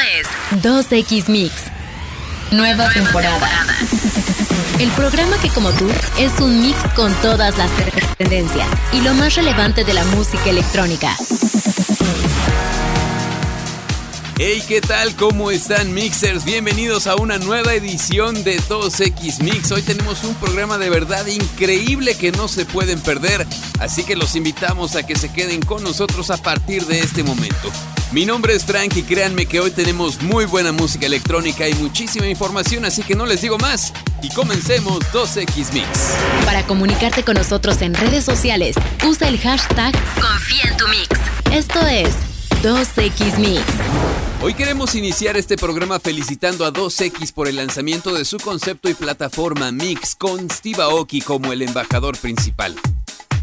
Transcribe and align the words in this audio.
es 0.00 0.26
2X 0.62 1.28
Mix. 1.28 1.52
Nueva, 2.50 2.88
temporada. 2.90 3.50
El 4.78 4.90
programa 4.90 5.36
que 5.40 5.48
como 5.50 5.70
tú 5.72 5.88
es 6.18 6.40
un 6.40 6.60
mix 6.62 6.76
con 6.94 7.12
todas 7.16 7.56
las 7.56 7.70
tendencias 8.16 8.66
y 8.92 9.00
lo 9.02 9.14
más 9.14 9.34
relevante 9.34 9.84
de 9.84 9.94
la 9.94 10.04
música 10.04 10.50
electrónica. 10.50 11.16
Hey, 14.36 14.62
¿qué 14.66 14.80
tal? 14.80 15.14
¿Cómo 15.14 15.52
están 15.52 15.94
mixers? 15.94 16.44
Bienvenidos 16.44 17.06
a 17.06 17.14
una 17.14 17.38
nueva 17.38 17.74
edición 17.74 18.42
de 18.42 18.60
2X 18.62 19.42
Mix. 19.44 19.70
Hoy 19.70 19.82
tenemos 19.82 20.24
un 20.24 20.34
programa 20.34 20.76
de 20.76 20.90
verdad 20.90 21.24
increíble 21.26 22.16
que 22.16 22.32
no 22.32 22.48
se 22.48 22.66
pueden 22.66 22.98
perder, 23.00 23.46
así 23.78 24.02
que 24.02 24.16
los 24.16 24.34
invitamos 24.34 24.96
a 24.96 25.06
que 25.06 25.14
se 25.14 25.32
queden 25.32 25.62
con 25.62 25.84
nosotros 25.84 26.30
a 26.30 26.36
partir 26.36 26.84
de 26.86 26.98
este 26.98 27.22
momento. 27.22 27.70
Mi 28.12 28.26
nombre 28.26 28.54
es 28.54 28.64
Frank 28.64 28.96
y 28.96 29.02
créanme 29.02 29.46
que 29.46 29.60
hoy 29.60 29.70
tenemos 29.70 30.22
muy 30.22 30.44
buena 30.44 30.72
música 30.72 31.06
electrónica 31.06 31.68
y 31.68 31.74
muchísima 31.74 32.26
información, 32.26 32.84
así 32.84 33.02
que 33.02 33.16
no 33.16 33.26
les 33.26 33.40
digo 33.40 33.58
más 33.58 33.92
y 34.22 34.28
comencemos 34.30 35.00
2X 35.12 35.72
Mix. 35.72 36.14
Para 36.44 36.64
comunicarte 36.64 37.24
con 37.24 37.34
nosotros 37.34 37.82
en 37.82 37.94
redes 37.94 38.24
sociales, 38.24 38.76
usa 39.04 39.28
el 39.28 39.38
hashtag 39.40 39.92
Confía 40.20 40.70
en 40.70 40.76
tu 40.76 40.86
Mix. 40.88 41.08
Esto 41.52 41.80
es 41.86 42.14
2X 42.62 43.38
Mix. 43.38 43.62
Hoy 44.42 44.54
queremos 44.54 44.94
iniciar 44.94 45.36
este 45.36 45.56
programa 45.56 45.98
felicitando 45.98 46.66
a 46.66 46.72
2X 46.72 47.32
por 47.32 47.48
el 47.48 47.56
lanzamiento 47.56 48.14
de 48.14 48.24
su 48.24 48.38
concepto 48.38 48.88
y 48.88 48.94
plataforma 48.94 49.72
Mix 49.72 50.14
con 50.14 50.50
Steve 50.50 50.82
Aoki 50.82 51.20
como 51.20 51.52
el 51.52 51.62
embajador 51.62 52.16
principal. 52.18 52.76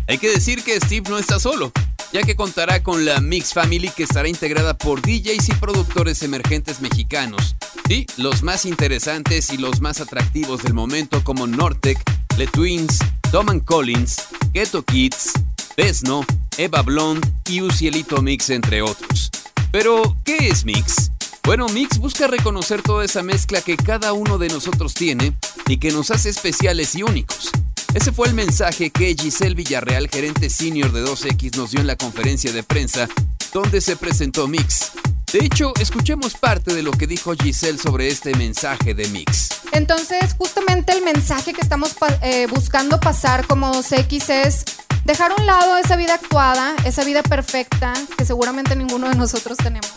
Hay 0.08 0.18
que 0.18 0.30
decir 0.30 0.64
que 0.64 0.80
Steve 0.80 1.10
no 1.10 1.18
está 1.18 1.40
solo, 1.40 1.72
ya 2.12 2.24
que 2.24 2.36
contará 2.36 2.84
con 2.84 3.06
la 3.06 3.22
Mix 3.22 3.54
Family 3.54 3.90
que 3.90 4.04
estará 4.04 4.28
integrada 4.28 4.78
por 4.78 5.02
DJs 5.02 5.50
y 5.50 5.54
productores 5.54 6.22
emergentes 6.24 6.82
mexicanos. 6.82 7.56
Sí, 7.88 8.06
los 8.18 8.44
más 8.44 8.66
interesantes 8.66 9.52
y 9.52 9.58
los 9.58 9.82
más 9.82 10.02
atractivos 10.02 10.64
del 10.64 10.74
momento 10.74 11.24
como 11.24 11.48
Nortec, 11.48 12.02
The 12.38 12.48
Twins, 12.48 13.00
Doman 13.32 13.60
Collins, 13.60 14.18
Ghetto 14.54 14.84
Kids, 14.84 15.34
Besno, 15.78 16.26
Eva 16.58 16.82
Blonde 16.82 17.28
y 17.50 17.62
Ucielito 17.62 18.22
Mix, 18.22 18.50
entre 18.50 18.82
otros. 18.82 19.32
Pero, 19.72 20.18
¿qué 20.26 20.50
es 20.50 20.66
Mix? 20.66 21.12
Bueno, 21.44 21.68
Mix 21.70 21.98
busca 21.98 22.28
reconocer 22.28 22.82
toda 22.82 23.04
esa 23.04 23.24
mezcla 23.24 23.62
que 23.62 23.78
cada 23.78 24.14
uno 24.14 24.38
de 24.38 24.50
nosotros 24.50 24.94
tiene 24.94 25.34
y 25.68 25.78
que 25.78 25.92
nos 25.92 26.12
hace 26.12 26.30
especiales 26.30 26.94
y 26.96 27.04
únicos. 27.04 27.52
Ese 27.94 28.14
fue 28.14 28.30
el 28.30 28.34
mensaje 28.34 28.90
que 28.90 29.14
Giselle 29.20 29.54
Villarreal, 29.54 30.08
gerente 30.08 30.50
senior 30.50 30.94
de 30.94 31.04
2X, 31.04 31.58
nos 31.58 31.72
dio 31.72 31.82
en 31.82 31.88
la 31.88 31.98
conferencia 31.98 32.54
de 32.54 32.64
prensa 32.64 33.10
donde 33.54 33.82
se 33.82 33.98
presentó 33.98 34.48
Mix. 34.48 34.92
De 35.34 35.40
hecho, 35.44 35.74
escuchemos 35.78 36.36
parte 36.36 36.74
de 36.74 36.84
lo 36.84 36.92
que 36.92 37.06
dijo 37.06 37.34
Giselle 37.34 37.78
sobre 37.78 38.08
este 38.08 38.34
mensaje 38.36 38.94
de 38.94 39.10
Mix. 39.10 39.50
Entonces, 39.74 40.36
justamente 40.38 40.94
el 40.94 41.04
mensaje 41.04 41.52
que 41.52 41.60
estamos 41.60 41.94
eh, 42.22 42.48
buscando 42.50 42.98
pasar 42.98 43.46
como 43.46 43.74
2X 43.74 44.30
es 44.30 44.66
dejar 45.04 45.32
a 45.32 45.36
un 45.36 45.46
lado 45.46 45.78
esa 45.78 45.98
vida 45.98 46.14
actuada, 46.14 46.76
esa 46.86 47.04
vida 47.04 47.24
perfecta 47.24 47.92
que 48.18 48.24
seguramente 48.24 48.74
ninguno 48.78 49.10
de 49.10 49.16
nosotros 49.16 49.58
tenemos. 49.58 49.92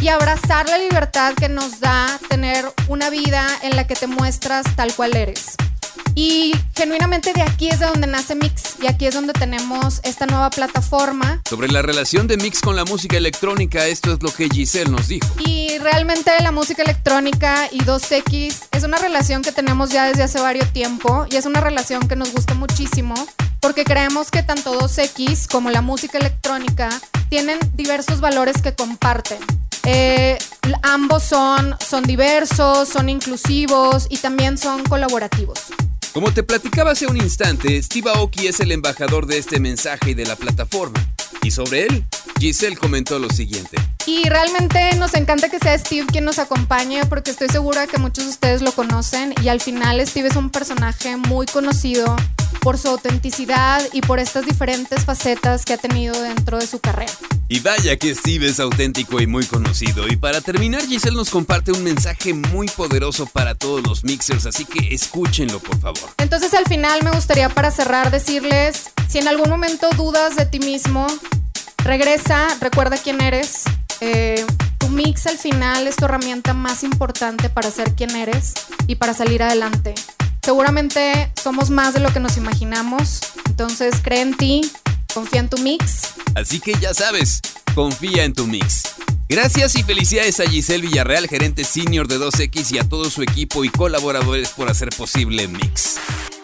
Y 0.00 0.06
abrazar 0.06 0.68
la 0.68 0.78
libertad 0.78 1.34
que 1.34 1.48
nos 1.48 1.80
da 1.80 2.20
tener 2.28 2.64
una 2.86 3.10
vida 3.10 3.44
en 3.62 3.74
la 3.74 3.88
que 3.88 3.96
te 3.96 4.06
muestras 4.06 4.66
tal 4.76 4.94
cual 4.94 5.16
eres. 5.16 5.56
Y 6.14 6.54
genuinamente 6.76 7.32
de 7.32 7.42
aquí 7.42 7.68
es 7.68 7.80
de 7.80 7.86
donde 7.86 8.06
nace 8.06 8.34
Mix 8.34 8.76
y 8.80 8.86
aquí 8.86 9.06
es 9.06 9.14
donde 9.14 9.32
tenemos 9.32 10.00
esta 10.04 10.26
nueva 10.26 10.50
plataforma. 10.50 11.40
Sobre 11.48 11.68
la 11.68 11.82
relación 11.82 12.26
de 12.28 12.36
Mix 12.36 12.60
con 12.60 12.76
la 12.76 12.84
música 12.84 13.16
electrónica, 13.16 13.86
esto 13.86 14.12
es 14.12 14.22
lo 14.22 14.30
que 14.30 14.48
Giselle 14.48 14.90
nos 14.90 15.08
dijo. 15.08 15.26
Y 15.44 15.78
realmente 15.78 16.30
la 16.40 16.52
música 16.52 16.82
electrónica 16.82 17.68
y 17.72 17.78
2X 17.78 18.66
es 18.70 18.84
una 18.84 18.98
relación 18.98 19.42
que 19.42 19.50
tenemos 19.50 19.90
ya 19.90 20.06
desde 20.06 20.22
hace 20.22 20.40
varios 20.40 20.72
tiempo 20.72 21.26
y 21.30 21.36
es 21.36 21.46
una 21.46 21.60
relación 21.60 22.06
que 22.06 22.16
nos 22.16 22.32
gusta 22.32 22.54
muchísimo 22.54 23.14
porque 23.60 23.84
creemos 23.84 24.30
que 24.30 24.42
tanto 24.42 24.78
2X 24.78 25.48
como 25.48 25.70
la 25.70 25.80
música 25.80 26.18
electrónica 26.18 26.90
tienen 27.28 27.58
diversos 27.74 28.20
valores 28.20 28.60
que 28.60 28.74
comparten. 28.74 29.38
Eh, 29.84 30.38
ambos 30.82 31.22
son, 31.22 31.76
son 31.80 32.04
diversos, 32.04 32.88
son 32.88 33.08
inclusivos 33.08 34.06
y 34.10 34.18
también 34.18 34.58
son 34.58 34.82
colaborativos. 34.84 35.60
Como 36.14 36.32
te 36.32 36.44
platicaba 36.44 36.92
hace 36.92 37.08
un 37.08 37.16
instante, 37.16 37.82
Steve 37.82 38.08
Aoki 38.08 38.46
es 38.46 38.60
el 38.60 38.70
embajador 38.70 39.26
de 39.26 39.36
este 39.36 39.58
mensaje 39.58 40.12
y 40.12 40.14
de 40.14 40.24
la 40.24 40.36
plataforma. 40.36 41.04
Y 41.44 41.50
sobre 41.50 41.82
él, 41.82 42.04
Giselle 42.40 42.74
comentó 42.74 43.18
lo 43.18 43.28
siguiente. 43.28 43.76
Y 44.06 44.26
realmente 44.30 44.96
nos 44.96 45.12
encanta 45.14 45.50
que 45.50 45.58
sea 45.58 45.76
Steve 45.78 46.06
quien 46.06 46.24
nos 46.24 46.38
acompañe 46.38 47.04
porque 47.04 47.30
estoy 47.30 47.48
segura 47.48 47.86
que 47.86 47.98
muchos 47.98 48.24
de 48.24 48.30
ustedes 48.30 48.62
lo 48.62 48.72
conocen 48.72 49.34
y 49.42 49.48
al 49.48 49.60
final 49.60 50.04
Steve 50.06 50.28
es 50.28 50.36
un 50.36 50.48
personaje 50.48 51.18
muy 51.18 51.44
conocido 51.44 52.16
por 52.60 52.78
su 52.78 52.88
autenticidad 52.88 53.82
y 53.92 54.00
por 54.00 54.20
estas 54.20 54.46
diferentes 54.46 55.04
facetas 55.04 55.66
que 55.66 55.74
ha 55.74 55.76
tenido 55.76 56.18
dentro 56.22 56.58
de 56.58 56.66
su 56.66 56.80
carrera. 56.80 57.12
Y 57.46 57.60
vaya 57.60 57.96
que 57.98 58.14
Steve 58.14 58.46
es 58.46 58.58
auténtico 58.58 59.20
y 59.20 59.26
muy 59.26 59.44
conocido. 59.44 60.08
Y 60.08 60.16
para 60.16 60.40
terminar, 60.40 60.80
Giselle 60.86 61.14
nos 61.14 61.28
comparte 61.28 61.72
un 61.72 61.84
mensaje 61.84 62.32
muy 62.32 62.68
poderoso 62.68 63.26
para 63.26 63.54
todos 63.54 63.86
los 63.86 64.02
mixers, 64.02 64.46
así 64.46 64.64
que 64.64 64.94
escúchenlo 64.94 65.60
por 65.60 65.78
favor. 65.78 66.10
Entonces 66.16 66.54
al 66.54 66.64
final 66.64 67.02
me 67.04 67.10
gustaría 67.10 67.50
para 67.50 67.70
cerrar 67.70 68.10
decirles, 68.10 68.93
si 69.08 69.18
en 69.18 69.28
algún 69.28 69.48
momento 69.48 69.88
dudas 69.96 70.36
de 70.36 70.46
ti 70.46 70.58
mismo, 70.58 71.06
regresa, 71.84 72.48
recuerda 72.60 72.96
quién 72.96 73.20
eres. 73.20 73.64
Eh, 74.00 74.44
tu 74.78 74.88
mix 74.88 75.26
al 75.26 75.38
final 75.38 75.86
es 75.86 75.96
tu 75.96 76.04
herramienta 76.04 76.54
más 76.54 76.82
importante 76.82 77.48
para 77.48 77.70
ser 77.70 77.94
quien 77.94 78.14
eres 78.16 78.54
y 78.86 78.96
para 78.96 79.14
salir 79.14 79.42
adelante. 79.42 79.94
Seguramente 80.42 81.32
somos 81.42 81.70
más 81.70 81.94
de 81.94 82.00
lo 82.00 82.12
que 82.12 82.20
nos 82.20 82.36
imaginamos, 82.36 83.20
entonces 83.46 83.94
cree 84.02 84.20
en 84.20 84.36
ti, 84.36 84.70
confía 85.14 85.40
en 85.40 85.48
tu 85.48 85.58
mix. 85.58 86.14
Así 86.34 86.60
que 86.60 86.74
ya 86.74 86.92
sabes, 86.92 87.40
confía 87.74 88.24
en 88.24 88.34
tu 88.34 88.46
mix. 88.46 88.94
Gracias 89.26 89.74
y 89.76 89.82
felicidades 89.82 90.38
a 90.40 90.44
Giselle 90.44 90.86
Villarreal, 90.86 91.28
gerente 91.28 91.64
senior 91.64 92.06
de 92.06 92.18
2X 92.18 92.72
y 92.72 92.78
a 92.78 92.84
todo 92.86 93.08
su 93.08 93.22
equipo 93.22 93.64
y 93.64 93.70
colaboradores 93.70 94.50
por 94.50 94.70
hacer 94.70 94.90
posible 94.90 95.48
Mix. 95.48 95.96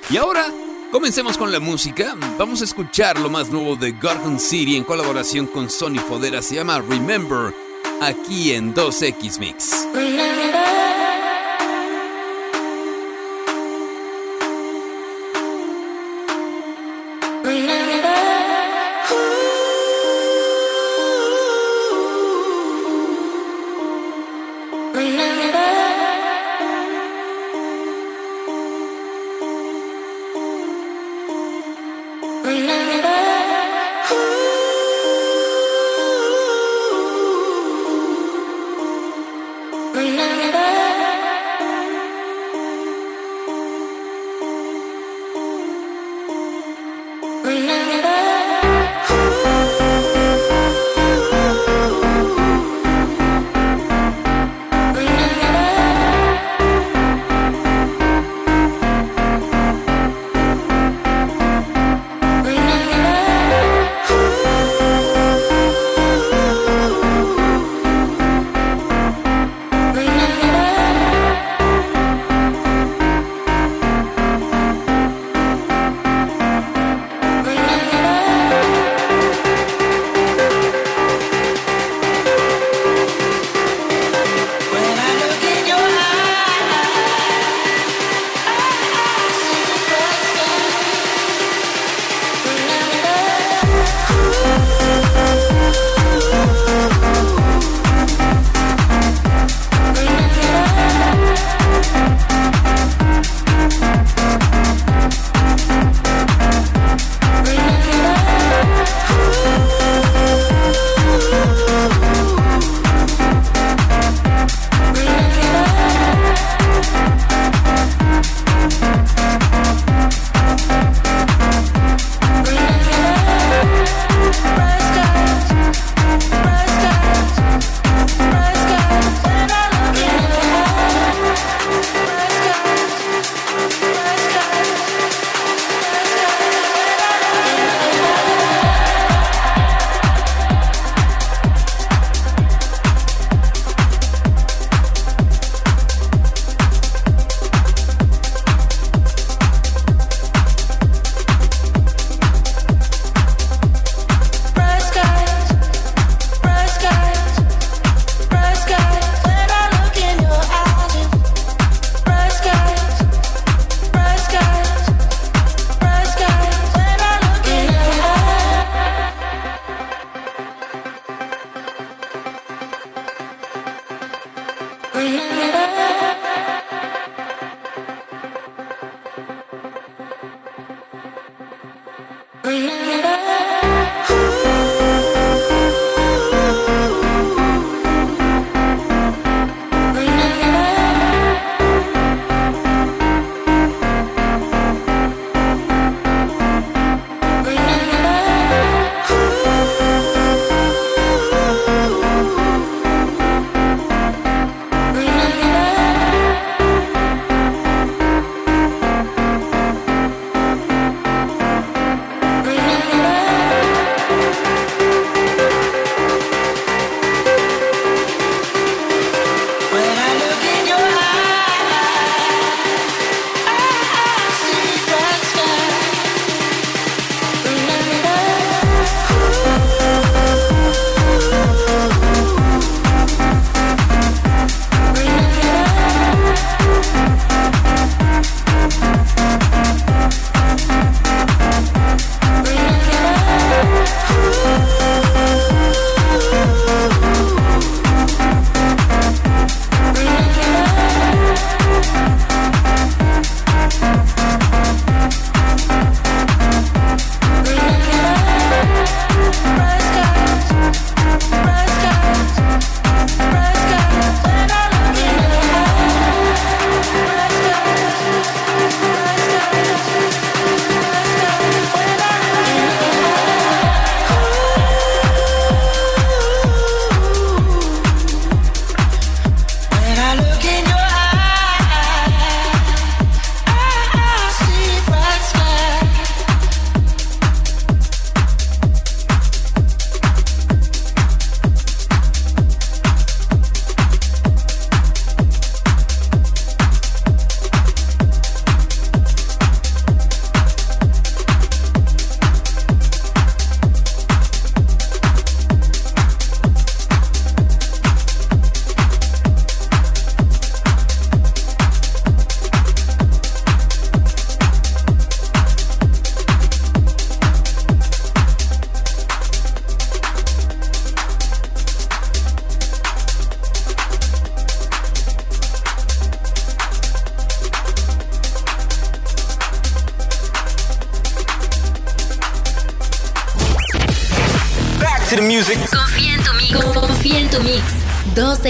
Y 0.09 0.17
ahora, 0.17 0.47
comencemos 0.91 1.39
con 1.39 1.53
la 1.53 1.61
música. 1.61 2.15
Vamos 2.39 2.61
a 2.61 2.65
escuchar 2.65 3.19
lo 3.19 3.31
más 3.31 3.51
nuevo 3.51 3.77
de 3.77 3.93
Garden 3.93 4.39
City 4.39 4.77
en 4.77 4.85
colaboración 4.85 5.47
con 5.47 5.71
Sony 5.71 5.99
Fodera. 5.99 6.43
Se 6.43 6.57
llama 6.57 6.81
Remember, 6.81 7.55
aquí 8.01 8.53
en 8.53 8.75
2X 8.75 9.39
Mix. 9.39 9.87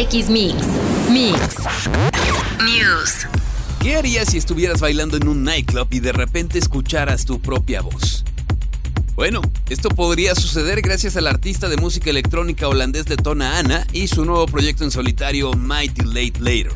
2X 0.00 0.30
Mix. 0.30 0.54
Mix. 1.11 1.57
News. 2.64 3.26
¿Qué 3.83 3.97
harías 3.97 4.30
si 4.30 4.38
estuvieras 4.38 4.80
bailando 4.80 5.19
en 5.19 5.28
un 5.28 5.45
nightclub 5.45 5.88
y 5.90 6.00
de 6.00 6.12
repente 6.12 6.59
escucharas 6.59 7.26
tu 7.26 7.38
propia 7.38 7.83
voz? 7.83 8.25
Bueno, 9.14 9.42
esto 9.69 9.90
podría 9.90 10.35
suceder 10.35 10.80
gracias 10.80 11.19
al 11.19 11.26
artista 11.26 11.69
de 11.69 11.76
música 11.76 12.09
electrónica 12.09 12.66
holandés 12.66 13.04
de 13.04 13.19
Tona 13.19 13.59
Ana 13.59 13.87
y 13.92 14.09
su 14.09 14.25
nuevo 14.25 14.47
proyecto 14.47 14.85
en 14.85 14.90
solitario 14.90 15.52
Mighty 15.52 16.07
Late 16.07 16.40
Later. 16.40 16.73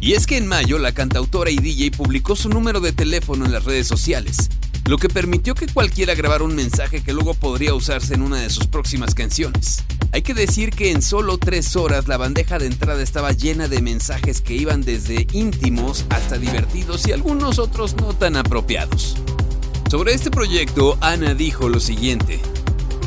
Y 0.00 0.12
es 0.12 0.28
que 0.28 0.36
en 0.36 0.46
mayo 0.46 0.78
la 0.78 0.92
cantautora 0.92 1.50
y 1.50 1.56
DJ 1.56 1.90
publicó 1.90 2.36
su 2.36 2.48
número 2.48 2.78
de 2.78 2.92
teléfono 2.92 3.44
en 3.44 3.50
las 3.50 3.64
redes 3.64 3.88
sociales, 3.88 4.50
lo 4.86 4.98
que 4.98 5.08
permitió 5.08 5.56
que 5.56 5.66
cualquiera 5.66 6.14
grabara 6.14 6.44
un 6.44 6.54
mensaje 6.54 7.02
que 7.02 7.12
luego 7.12 7.34
podría 7.34 7.74
usarse 7.74 8.14
en 8.14 8.22
una 8.22 8.40
de 8.40 8.50
sus 8.50 8.68
próximas 8.68 9.16
canciones. 9.16 9.82
Hay 10.12 10.22
que 10.22 10.34
decir 10.34 10.70
que 10.70 10.90
en 10.90 11.02
solo 11.02 11.38
tres 11.38 11.76
horas 11.76 12.08
la 12.08 12.16
bandeja 12.16 12.58
de 12.58 12.66
entrada 12.66 13.00
estaba 13.00 13.30
llena 13.32 13.68
de 13.68 13.80
mensajes 13.80 14.40
que 14.40 14.54
iban 14.54 14.82
desde 14.82 15.28
íntimos 15.32 16.04
hasta 16.10 16.36
divertidos 16.36 17.06
y 17.06 17.12
algunos 17.12 17.60
otros 17.60 17.94
no 17.94 18.12
tan 18.12 18.36
apropiados. 18.36 19.16
Sobre 19.88 20.12
este 20.12 20.30
proyecto, 20.30 20.98
Ana 21.00 21.34
dijo 21.34 21.68
lo 21.68 21.78
siguiente. 21.78 22.40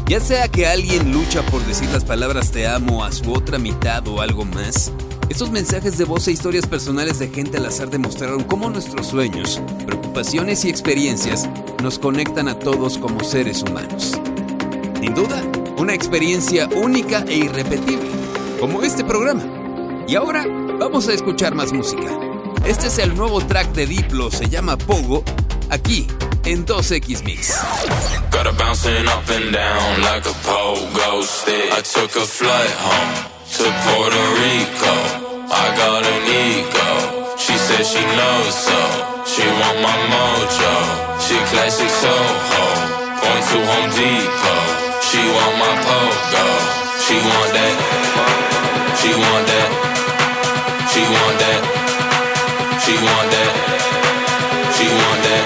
Ya 0.07 0.21
sea 0.21 0.47
que 0.47 0.65
alguien 0.65 1.11
lucha 1.11 1.45
por 1.47 1.65
decir 1.65 1.89
las 1.89 2.05
palabras 2.05 2.51
te 2.51 2.67
amo 2.67 3.03
a 3.03 3.11
su 3.11 3.33
otra 3.33 3.57
mitad 3.57 4.07
o 4.07 4.21
algo 4.21 4.45
más, 4.45 4.91
estos 5.29 5.51
mensajes 5.51 5.97
de 5.97 6.05
voz 6.05 6.27
e 6.27 6.31
historias 6.31 6.67
personales 6.67 7.19
de 7.19 7.29
gente 7.29 7.57
al 7.57 7.65
azar 7.65 7.89
demostraron 7.89 8.43
cómo 8.43 8.69
nuestros 8.69 9.07
sueños, 9.07 9.61
preocupaciones 9.85 10.63
y 10.63 10.69
experiencias 10.69 11.49
nos 11.81 11.99
conectan 11.99 12.47
a 12.47 12.59
todos 12.59 12.97
como 12.97 13.23
seres 13.23 13.63
humanos. 13.63 14.11
Sin 15.01 15.13
duda, 15.15 15.41
una 15.77 15.93
experiencia 15.93 16.67
única 16.75 17.23
e 17.27 17.35
irrepetible, 17.35 18.09
como 18.59 18.83
este 18.83 19.03
programa. 19.03 19.43
Y 20.07 20.15
ahora 20.15 20.45
vamos 20.79 21.07
a 21.07 21.13
escuchar 21.13 21.55
más 21.55 21.71
música. 21.73 22.09
Este 22.65 22.87
es 22.87 22.97
el 22.99 23.15
nuevo 23.15 23.41
track 23.41 23.73
de 23.73 23.85
Diplo, 23.85 24.31
se 24.31 24.49
llama 24.49 24.77
Pogo, 24.77 25.23
aquí 25.69 26.07
en 26.45 26.65
2X 26.65 27.23
Mix. 27.23 27.59
Got 28.31 28.47
up 28.47 28.59
and 28.59 29.53
down 29.53 30.01
like 30.01 30.27
a 30.27 30.33
pogo 30.43 31.23
stick. 31.23 31.71
I 31.71 31.81
took 31.81 32.15
a 32.15 32.25
flight 32.25 32.71
home. 32.79 33.33
to 33.57 33.63
Puerto 33.85 34.23
Rico. 34.41 34.95
I 35.51 35.65
got 35.77 36.01
an 36.03 36.23
ego. 36.25 37.37
She 37.37 37.53
said 37.53 37.85
she 37.85 38.01
knows 38.17 38.53
so. 38.65 38.79
She 39.25 39.45
want 39.45 39.77
my 39.85 39.97
mojo. 40.11 40.73
She 41.21 41.37
classic 41.51 41.89
Soho. 42.01 42.63
Going 43.21 43.43
to 43.49 43.57
Home 43.69 43.89
Depot. 43.91 44.82
She 45.13 45.19
want 45.19 45.55
my 45.59 45.73
pogo. 45.85 46.43
She 47.05 47.13
want 47.21 47.53
that. 47.53 47.75
She 48.97 49.13
want 49.13 49.45
that. 49.45 49.69
She 50.89 51.01
want 51.05 51.37
that. 51.37 51.61
She 52.81 52.93
want 52.97 53.29
that. 53.29 53.53
She 54.73 54.85
want 54.89 55.21
that. 55.21 55.45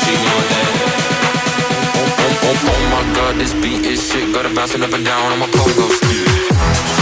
She 0.00 0.14
want 0.24 0.48
that. 0.48 0.70
Oh, 1.92 2.24
oh, 2.24 2.46
oh, 2.48 2.72
oh 2.72 2.82
my 2.88 3.04
god, 3.14 3.36
this 3.36 3.52
beat 3.52 3.84
is 3.84 4.00
shit. 4.00 4.32
Got 4.32 4.48
to 4.48 4.54
bouncing 4.54 4.82
up 4.82 4.94
and 4.94 5.04
down 5.04 5.30
on 5.32 5.40
my 5.40 5.46
pogo 5.48 5.90
stick. 5.92 6.97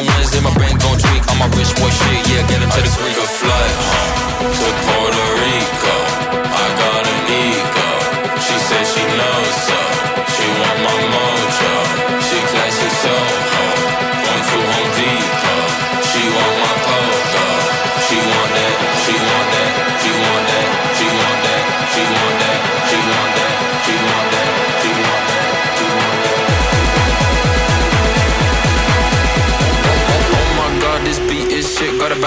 Every 0.00 0.14
Wednesday, 0.14 0.40
my 0.40 0.54
brain 0.54 0.78
gon' 0.78 0.96
tweak. 0.96 1.28
On 1.28 1.36
my 1.36 1.46
rich 1.58 1.76
boy, 1.76 1.90
shit, 1.90 2.28
yeah, 2.32 2.48
get 2.48 2.62
into 2.62 2.80
the 2.80 2.88
Greek. 3.02 3.16
flight 3.16 3.70
home 3.76 3.99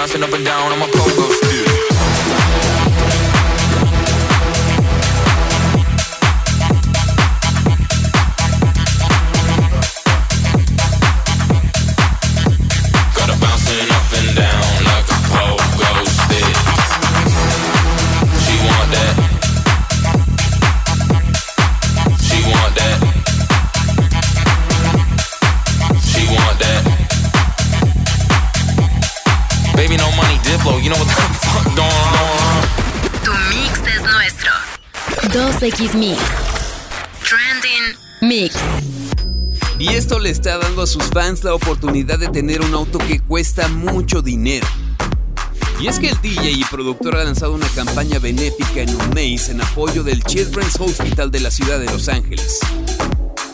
bouncing 0.04 0.22
up 0.22 0.34
and 0.34 0.44
down 0.44 0.70
on 0.70 0.78
my 0.78 0.86
pogo 0.88 1.13
X 35.74 35.92
Mix. 35.96 36.20
Trending 37.28 37.98
Mix. 38.20 38.54
Y 39.76 39.88
esto 39.88 40.20
le 40.20 40.30
está 40.30 40.56
dando 40.58 40.82
a 40.82 40.86
sus 40.86 41.02
fans 41.06 41.42
la 41.42 41.52
oportunidad 41.52 42.16
de 42.16 42.28
tener 42.28 42.60
un 42.60 42.72
auto 42.74 42.98
que 42.98 43.18
cuesta 43.18 43.66
mucho 43.66 44.22
dinero. 44.22 44.68
Y 45.80 45.88
es 45.88 45.98
que 45.98 46.10
el 46.10 46.20
DJ 46.22 46.52
y 46.52 46.64
productor 46.70 47.16
ha 47.16 47.24
lanzado 47.24 47.54
una 47.54 47.66
campaña 47.70 48.20
benéfica 48.20 48.82
en 48.82 48.94
un 48.94 49.10
mes 49.14 49.48
en 49.48 49.62
apoyo 49.62 50.04
del 50.04 50.22
Children's 50.22 50.78
Hospital 50.78 51.32
de 51.32 51.40
la 51.40 51.50
ciudad 51.50 51.80
de 51.80 51.86
Los 51.86 52.08
Ángeles. 52.08 52.60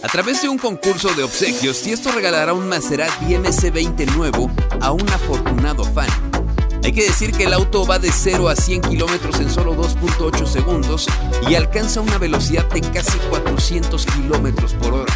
A 0.03 0.09
través 0.09 0.43
de 0.43 0.51
un 0.51 0.59
concurso 0.59 1.09
de 1.15 1.23
obsequios, 1.23 1.81
Tiesto 1.81 2.13
regalará 2.13 2.53
un 2.53 2.69
Maserati 2.69 3.35
MC20 3.35 4.15
nuevo 4.15 4.51
a 4.83 4.93
un 4.93 5.09
afortunado 5.09 5.85
fan. 5.85 6.30
Hay 6.83 6.93
que 6.93 7.05
decir 7.05 7.33
que 7.33 7.45
el 7.45 7.53
auto 7.53 7.87
va 7.87 7.99
de 7.99 8.11
0 8.11 8.49
a 8.49 8.57
100 8.57 8.83
kilómetros 8.83 9.39
en 9.39 9.51
solo 9.51 9.77
2.8 9.77 10.47
segundos 10.47 11.07
y 11.49 11.55
alcanza 11.55 12.01
una 12.01 12.19
velocidad 12.19 12.67
de 12.71 12.81
casi 12.81 13.19
400 13.29 14.07
kilómetros 14.07 14.75
por 14.75 14.95
hora. 14.95 15.15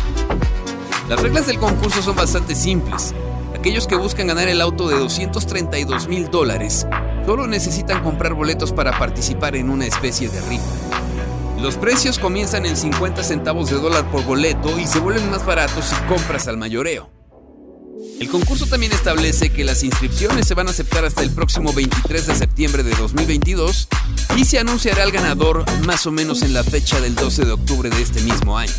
Las 1.09 1.21
reglas 1.21 1.47
del 1.47 1.59
concurso 1.59 2.03
son 2.03 2.17
bastante 2.17 2.55
simples. 2.55 3.15
Aquellos 3.59 3.87
que 3.87 3.97
buscan 3.97 4.27
ganar 4.27 4.49
el 4.49 4.61
auto 4.61 4.89
de 4.89 4.99
232 4.99 6.07
mil 6.07 6.31
dólares 6.31 6.87
solo 7.25 7.47
necesitan 7.47 8.03
comprar 8.03 8.35
boletos 8.35 8.73
para 8.73 8.99
participar 8.99 9.57
en 9.57 9.71
una 9.71 9.87
especie 9.87 10.29
de 10.29 10.41
rifa. 10.43 10.65
Los 11.61 11.77
precios 11.77 12.19
comienzan 12.19 12.67
en 12.67 12.77
50 12.77 13.23
centavos 13.23 13.71
de 13.71 13.77
dólar 13.77 14.11
por 14.11 14.23
boleto 14.25 14.79
y 14.79 14.87
se 14.87 14.99
vuelven 14.99 15.31
más 15.31 15.47
baratos 15.47 15.87
si 15.87 15.95
compras 16.07 16.47
al 16.47 16.59
mayoreo. 16.59 17.14
El 18.21 18.29
concurso 18.29 18.67
también 18.67 18.93
establece 18.93 19.51
que 19.51 19.65
las 19.65 19.83
inscripciones 19.83 20.47
se 20.47 20.55
van 20.55 20.69
a 20.69 20.71
aceptar 20.71 21.05
hasta 21.05 21.23
el 21.23 21.31
próximo 21.31 21.73
23 21.73 22.27
de 22.27 22.35
septiembre 22.35 22.83
de 22.83 22.95
2022 22.95 23.89
y 24.37 24.45
se 24.45 24.59
anunciará 24.59 25.03
el 25.03 25.11
ganador 25.11 25.65
más 25.85 26.07
o 26.07 26.13
menos 26.13 26.43
en 26.43 26.55
la 26.55 26.63
fecha 26.63 27.01
del 27.01 27.15
12 27.15 27.45
de 27.45 27.53
octubre 27.53 27.91
de 27.91 28.03
este 28.03 28.21
mismo 28.23 28.57
año. 28.57 28.73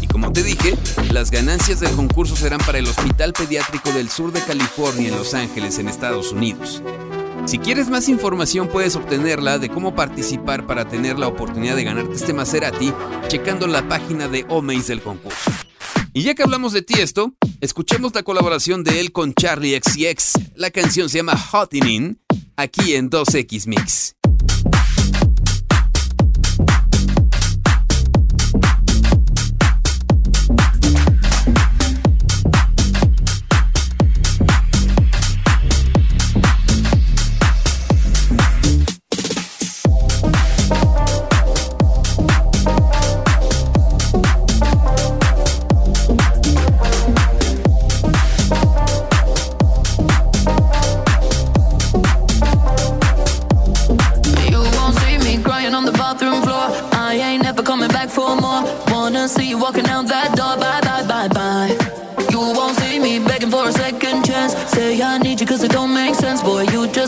Y 0.00 0.08
como 0.08 0.32
te 0.32 0.42
dije, 0.42 0.76
las 1.10 1.30
ganancias 1.30 1.80
del 1.80 1.92
concurso 1.92 2.36
serán 2.36 2.60
para 2.60 2.78
el 2.78 2.86
Hospital 2.86 3.32
Pediátrico 3.32 3.92
del 3.92 4.10
Sur 4.10 4.32
de 4.32 4.40
California 4.40 5.08
en 5.08 5.16
Los 5.16 5.34
Ángeles, 5.34 5.78
en 5.78 5.88
Estados 5.88 6.32
Unidos. 6.32 6.82
Si 7.44 7.58
quieres 7.58 7.88
más 7.88 8.08
información 8.08 8.68
puedes 8.68 8.94
obtenerla 8.94 9.58
de 9.58 9.68
cómo 9.68 9.94
participar 9.94 10.66
para 10.66 10.88
tener 10.88 11.18
la 11.18 11.28
oportunidad 11.28 11.76
de 11.76 11.84
ganarte 11.84 12.14
este 12.14 12.32
Maserati 12.32 12.92
checando 13.28 13.66
la 13.66 13.88
página 13.88 14.28
de 14.28 14.44
Omeis 14.48 14.86
del 14.86 15.02
concurso. 15.02 15.50
Y 16.14 16.22
ya 16.22 16.34
que 16.34 16.42
hablamos 16.42 16.74
de 16.74 16.82
Tiesto, 16.82 17.34
escuchemos 17.62 18.14
la 18.14 18.22
colaboración 18.22 18.84
de 18.84 19.00
él 19.00 19.12
con 19.12 19.32
Charlie 19.32 19.80
XCX. 19.80 20.32
La 20.56 20.70
canción 20.70 21.08
se 21.08 21.18
llama 21.18 21.38
Hot 21.38 21.72
In, 21.72 22.20
aquí 22.56 22.94
en 22.94 23.10
2X 23.10 23.66
Mix. 23.66 24.14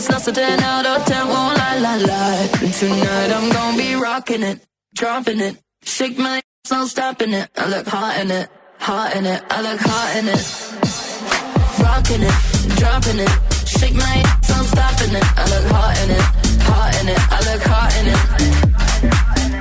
A 0.09 0.31
10 0.31 0.59
out 0.59 0.85
of 0.85 1.05
10, 1.05 1.27
won't 1.27 1.57
lie, 1.57 1.79
lie, 1.79 1.97
lie. 1.97 2.47
Tonight 2.79 3.31
I'm 3.31 3.49
gonna 3.51 3.77
be 3.77 3.95
rocking 3.95 4.43
it, 4.43 4.59
dropping 4.93 5.39
it. 5.39 5.57
Shake 5.83 6.17
my 6.17 6.37
ass, 6.37 6.71
no 6.71 6.85
stopping 6.85 7.33
it. 7.33 7.49
I 7.55 7.67
look 7.69 7.87
hot 7.87 8.19
in 8.19 8.31
it, 8.31 8.49
hot 8.79 9.15
in 9.15 9.25
it. 9.25 9.41
I 9.49 9.61
look 9.61 9.79
hot 9.79 10.15
in 10.17 10.27
it. 10.27 10.43
Rocking 11.79 12.23
it, 12.23 12.35
dropping 12.77 13.19
it. 13.19 13.31
Shake 13.65 13.95
my 13.95 14.23
ass, 14.25 14.49
no 14.49 14.63
stopping 14.63 15.15
it. 15.15 15.25
I 15.37 15.43
look 15.53 15.65
hot 15.71 15.97
in 16.03 16.09
it, 16.11 16.25
hot 16.67 17.01
in 17.01 17.07
it. 17.09 17.21
I 17.31 17.39
look 17.47 17.63
hot 17.63 17.91
in 17.99 18.07
it. 18.13 18.21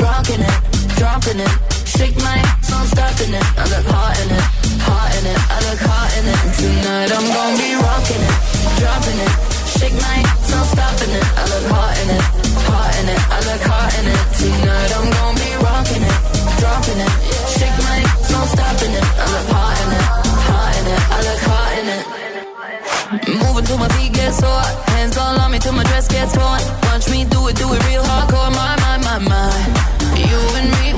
Rocking 0.03 0.43
it, 0.49 0.57
dropping 0.99 1.41
it. 1.41 1.53
Shake 1.87 2.17
my 2.17 2.37
ass, 2.37 2.71
no 2.71 2.79
stopping 2.93 3.35
it. 3.35 3.47
I 3.57 3.65
look 3.73 3.87
hot 3.87 4.19
in 4.23 4.31
it, 4.39 4.45
hot 4.83 5.11
in 5.19 5.25
it. 5.31 5.39
I 5.39 5.59
look 5.69 5.81
hot 5.81 6.11
in 6.19 6.25
it. 6.33 6.41
Tonight 6.59 7.11
I'm 7.17 7.27
gonna 7.33 7.57
be 7.57 7.71
rocking 7.81 8.23
it, 8.29 8.37
dropping 8.81 9.21
it. 9.21 9.54
Shake 9.85 10.01
my 10.01 10.17
no 10.49 10.65
stopping 10.65 11.13
it. 11.13 11.27
I 11.37 11.45
look 11.45 11.67
hot 11.69 11.93
in 12.01 12.09
it, 12.17 12.25
hot 12.65 12.93
in 13.05 13.07
it. 13.13 13.21
I 13.21 13.39
look 13.45 13.63
hot 13.69 13.93
in 14.01 14.07
it. 14.09 14.21
Tonight 14.33 14.91
I'm 14.97 15.09
gonna 15.13 15.37
be 15.37 15.51
rocking 15.61 16.05
it, 16.09 16.19
dropping 16.57 17.01
it. 17.05 17.13
Shake 17.53 17.77
my 17.85 18.01
ass, 18.01 18.33
no 18.33 18.41
stopping 18.49 18.97
it. 18.97 19.05
I 19.05 19.25
look 19.29 19.47
hot 19.53 19.77
in 19.85 19.91
it, 19.93 20.07
hot 20.49 20.73
in 20.81 20.87
it. 20.89 21.03
I 21.05 21.19
look 21.29 21.43
hot 21.53 21.73
in 21.81 21.87
it. 21.97 22.05
Moving 23.45 23.65
till 23.69 23.77
my 23.77 23.89
feet 23.93 24.15
get 24.15 24.33
sore. 24.33 24.65
Hands 24.97 25.17
all 25.19 25.37
on 25.37 25.53
me 25.53 25.59
till 25.59 25.77
my 25.77 25.85
dress 25.85 26.09
gets 26.09 26.33
torn. 26.33 26.65
Watch 26.89 27.11
me 27.13 27.29
do 27.29 27.47
it, 27.49 27.57
do 27.61 27.69
it 27.77 27.85
real 27.85 28.05
hardcore. 28.09 28.57
My, 28.57 28.81
my, 28.81 28.97
my, 29.05 29.19
my. 29.21 29.53
You 30.17 30.41
and 30.65 30.69
me, 30.81 30.94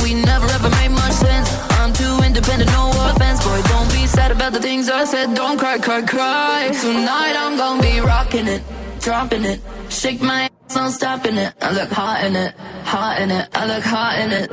sad 4.17 4.33
about 4.33 4.53
the 4.53 4.61
things 4.61 4.89
I 4.89 5.05
said. 5.05 5.35
Don't 5.35 5.59
cry, 5.59 5.79
cry, 5.79 6.03
cry. 6.03 6.71
Tonight 6.83 7.35
I'm 7.43 7.57
gonna 7.57 7.83
be 7.83 8.01
rocking 8.01 8.49
it 8.49 8.63
dropping 9.07 9.45
it. 9.45 9.61
Shake 9.89 10.21
my 10.21 10.51
ass, 10.51 10.75
no 10.75 10.89
stopping 10.89 11.37
it. 11.37 11.55
I 11.63 11.71
look 11.71 11.91
hot 11.91 12.25
in 12.25 12.35
it, 12.35 12.53
hot 12.83 13.21
in 13.23 13.31
it. 13.31 13.49
I 13.55 13.67
look 13.73 13.85
hot 13.85 14.19
in 14.19 14.33
it. 14.33 14.51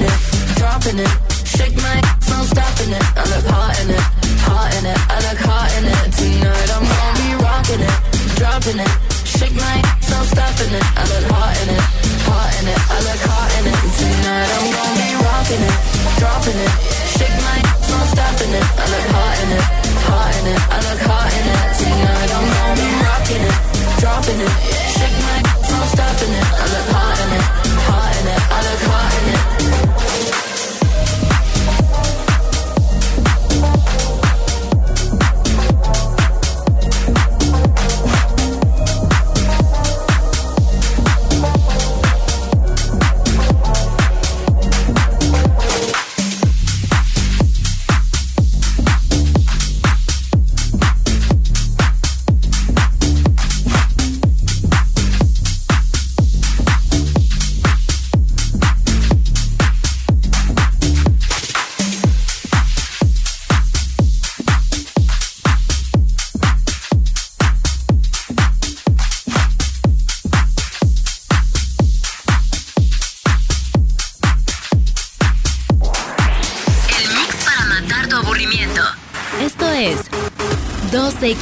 It, 0.00 0.16
dropping 0.60 0.98
it. 0.98 1.12
Shake 1.48 1.76
my 1.76 1.96
ass, 2.04 2.28
no 2.28 2.44
stopping 2.44 2.92
it. 2.92 3.04
I 3.16 3.24
look 3.32 3.46
hot 3.54 3.80
in 3.80 3.88
it, 3.88 4.04
hot 4.44 4.74
in 4.76 4.84
it. 4.84 4.98
I 5.08 5.18
look 5.26 5.40
hot 5.48 5.70
in 5.78 5.84
it. 5.94 6.12
Tonight 6.18 6.70
I'm 6.76 6.84
gonna 6.92 7.20
be 7.22 7.28
rocking 7.42 7.82
it, 7.88 7.96
dropping 8.36 8.80
it. 8.84 8.92
Shake 9.24 9.56
my 9.56 9.99
no 10.20 10.26
stopping 10.26 10.72
it. 10.76 10.84
I 11.00 11.02
look 11.08 11.26
hot 11.32 11.56
in 11.62 11.68
it, 11.72 11.84
hot 12.28 12.52
in 12.60 12.68
it. 12.68 12.80
I 12.92 12.98
look 13.08 13.22
hot 13.24 13.50
in 13.56 13.64
it. 13.72 13.78
Tonight 13.96 14.50
I'm 14.56 14.68
gonna 14.76 15.00
be 15.00 15.08
rocking 15.24 15.62
it, 15.64 15.76
dropping 16.20 16.60
it. 16.60 16.72
Shake 17.16 17.36
my 17.40 17.56
no 17.88 17.98
stopping 18.12 18.52
it. 18.52 18.66
I 18.82 18.84
look 18.92 19.06
hot 19.16 19.36
in 19.40 19.50
it, 19.56 19.64
hot 20.04 20.32
in 20.36 20.46
it. 20.52 20.60
I 20.60 20.78
look 20.84 21.00
hot 21.08 21.32
in 21.38 21.46
it. 21.56 21.62
Tonight 21.80 22.30
I'm 22.36 22.46
gonna 22.52 22.76
be 22.80 22.88
rocking 23.00 23.44
it, 23.48 23.56
dropping 24.00 24.40
it. 24.44 24.54
Shake 24.92 25.18
my 25.24 25.38
no 25.72 25.78
stopping 25.88 26.32
it. 26.36 26.46
I 26.52 26.66
look 26.74 26.88
hot 26.92 27.16
in 27.24 27.30
it, 27.38 27.44
hot 27.88 28.12
in 28.20 28.26
it. 28.34 28.40
I 28.44 28.58
look 28.68 28.82
hot 28.92 29.12
in 29.16 29.24
it. 29.32 30.69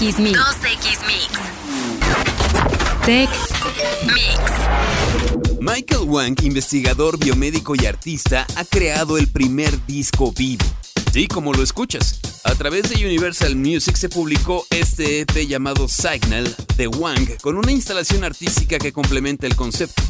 X 0.08 0.20
Mix. 0.20 0.38
2X 0.38 1.06
Mix. 1.06 1.28
Tech 3.04 3.28
Mix. 4.06 5.60
Michael 5.60 6.08
Wang, 6.08 6.34
investigador 6.44 7.18
biomédico 7.18 7.74
y 7.74 7.84
artista, 7.84 8.46
ha 8.56 8.64
creado 8.64 9.18
el 9.18 9.28
primer 9.28 9.84
disco 9.84 10.32
vivo. 10.32 10.64
Sí, 11.12 11.26
como 11.26 11.52
lo 11.52 11.62
escuchas. 11.62 12.20
A 12.44 12.54
través 12.54 12.88
de 12.88 13.04
Universal 13.04 13.54
Music 13.56 13.96
se 13.96 14.08
publicó 14.08 14.66
este 14.70 15.20
EP 15.20 15.46
llamado 15.46 15.88
Signal 15.88 16.56
de 16.78 16.88
Wang 16.88 17.36
con 17.42 17.58
una 17.58 17.70
instalación 17.70 18.24
artística 18.24 18.78
que 18.78 18.94
complementa 18.94 19.46
el 19.46 19.56
concepto 19.56 20.02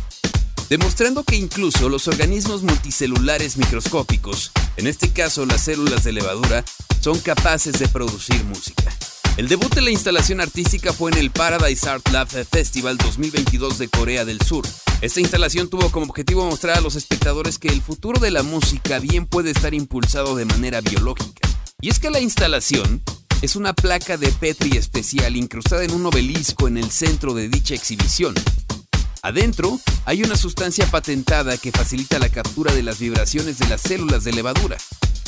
demostrando 0.68 1.24
que 1.24 1.34
incluso 1.37 1.88
los 1.88 2.08
organismos 2.08 2.62
multicelulares 2.62 3.56
microscópicos, 3.56 4.52
en 4.76 4.87
este 4.87 5.11
caso 5.11 5.46
las 5.46 5.62
células 5.62 6.04
de 6.04 6.12
levadura, 6.12 6.62
son 7.00 7.18
capaces 7.20 7.78
de 7.78 7.88
producir 7.88 8.44
música. 8.44 8.97
El 9.38 9.46
debut 9.46 9.72
de 9.72 9.83
la 9.83 9.92
instalación 9.92 10.40
artística 10.40 10.92
fue 10.92 11.12
en 11.12 11.18
el 11.18 11.31
Paradise 11.31 11.88
Art 11.88 12.09
Lab 12.09 12.27
Festival 12.27 12.98
2022 12.98 13.79
de 13.79 13.87
Corea 13.87 14.24
del 14.24 14.42
Sur. 14.42 14.66
Esta 15.01 15.20
instalación 15.20 15.70
tuvo 15.70 15.92
como 15.92 16.07
objetivo 16.07 16.44
mostrar 16.44 16.79
a 16.79 16.81
los 16.81 16.96
espectadores 16.96 17.61
que 17.61 17.68
el 17.68 17.81
futuro 17.81 18.18
de 18.18 18.33
la 18.33 18.42
música 18.42 18.98
bien 18.98 19.27
puede 19.27 19.53
estar 19.53 19.74
impulsado 19.74 20.35
de 20.35 20.44
manera 20.44 20.81
biológica. 20.81 21.48
Y 21.81 21.88
es 21.88 22.01
que 22.01 22.11
la 22.11 22.18
instalación 22.18 23.01
es 23.40 23.55
una 23.55 23.74
placa 23.74 24.16
de 24.16 24.33
Petri 24.33 24.77
especial 24.77 25.37
incrustada 25.37 25.85
en 25.85 25.92
un 25.92 26.05
obelisco 26.05 26.66
en 26.66 26.77
el 26.77 26.90
centro 26.90 27.33
de 27.33 27.48
dicha 27.48 27.74
exhibición. 27.74 28.35
Adentro 29.22 29.79
hay 30.05 30.24
una 30.24 30.37
sustancia 30.37 30.85
patentada 30.90 31.59
que 31.59 31.70
facilita 31.70 32.18
la 32.18 32.29
captura 32.29 32.74
de 32.74 32.83
las 32.83 32.98
vibraciones 32.98 33.59
de 33.59 33.68
las 33.68 33.83
células 33.83 34.24
de 34.24 34.33
levadura, 34.33 34.79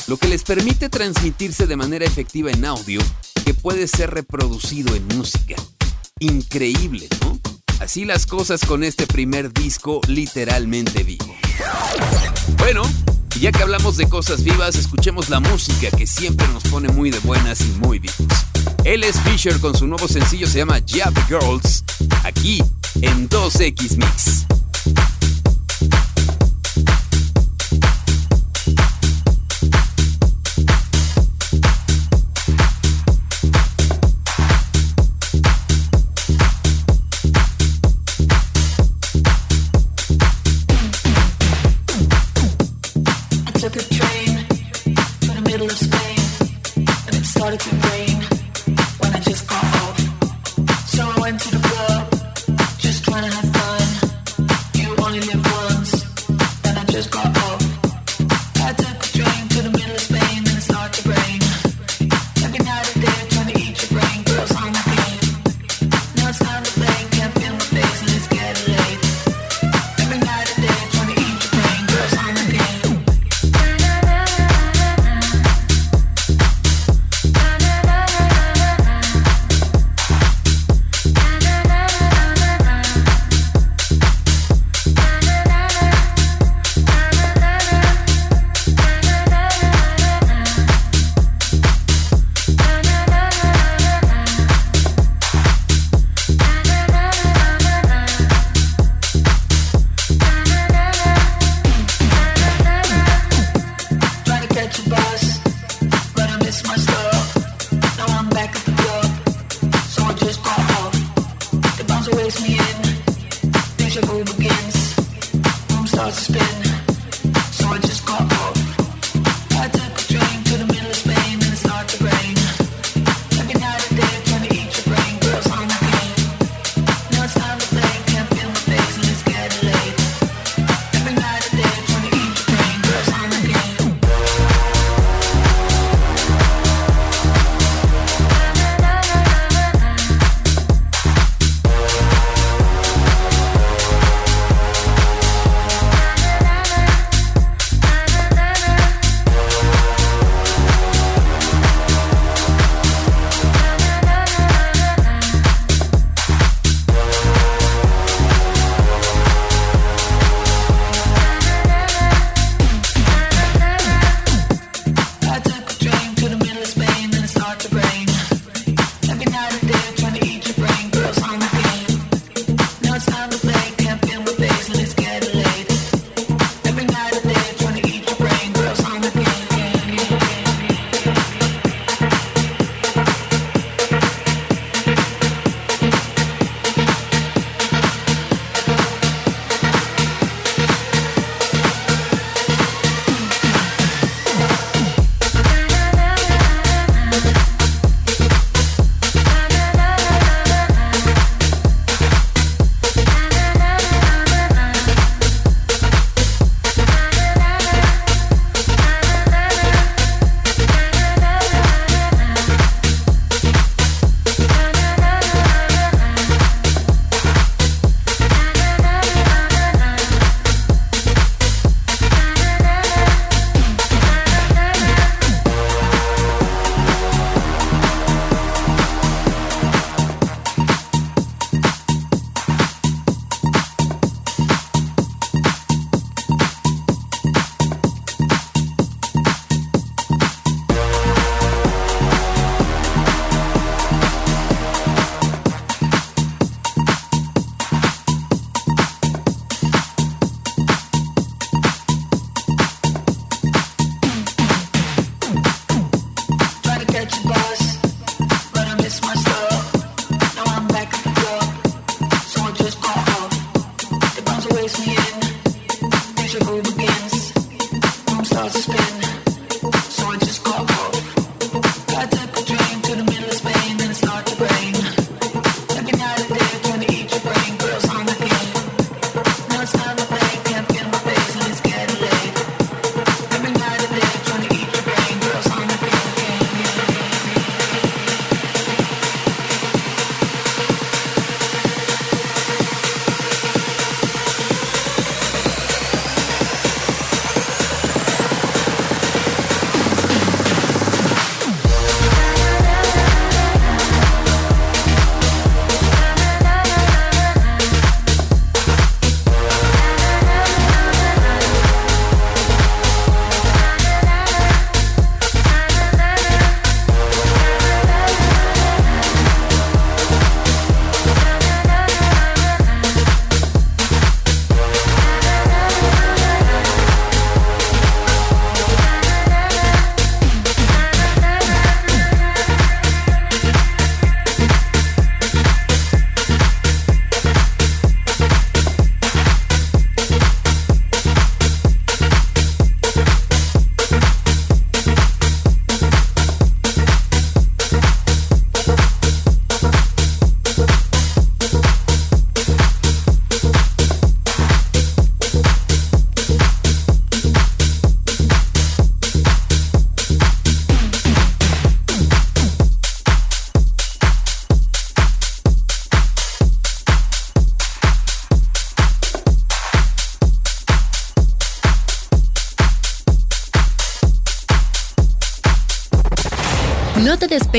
lo 0.07 0.17
que 0.17 0.27
les 0.27 0.43
permite 0.43 0.89
transmitirse 0.89 1.67
de 1.67 1.75
manera 1.75 2.05
efectiva 2.05 2.51
en 2.51 2.65
audio 2.65 3.01
que 3.45 3.53
puede 3.53 3.87
ser 3.87 4.11
reproducido 4.11 4.95
en 4.95 5.07
música. 5.17 5.55
Increíble, 6.19 7.07
¿no? 7.21 7.39
Así 7.79 8.05
las 8.05 8.25
cosas 8.25 8.61
con 8.65 8.83
este 8.83 9.07
primer 9.07 9.51
disco 9.51 10.01
literalmente 10.07 11.03
vivo. 11.03 11.35
Bueno, 12.59 12.83
ya 13.39 13.51
que 13.51 13.63
hablamos 13.63 13.97
de 13.97 14.07
cosas 14.07 14.43
vivas, 14.43 14.75
escuchemos 14.75 15.29
la 15.29 15.39
música 15.39 15.89
que 15.89 16.05
siempre 16.05 16.47
nos 16.49 16.63
pone 16.63 16.89
muy 16.89 17.09
de 17.09 17.19
buenas 17.19 17.61
y 17.61 17.71
muy 17.79 17.97
vivos. 17.97 18.17
Él 18.83 19.03
es 19.03 19.19
Fisher 19.21 19.59
con 19.59 19.75
su 19.75 19.87
nuevo 19.87 20.07
sencillo, 20.07 20.47
se 20.47 20.59
llama 20.59 20.79
Jab 20.85 21.13
Girls, 21.27 21.83
aquí 22.23 22.63
en 23.01 23.27
2X 23.27 23.97
Mix. 23.97 24.45
started 47.41 47.59
to 47.59 47.75
rain 47.89 48.21
when 48.99 49.15
I 49.15 49.19
just 49.19 49.49
got 49.49 49.63
off. 49.81 49.97
So 50.87 51.01
I 51.03 51.19
went 51.21 51.39
to 51.41 51.49
the 51.49 51.60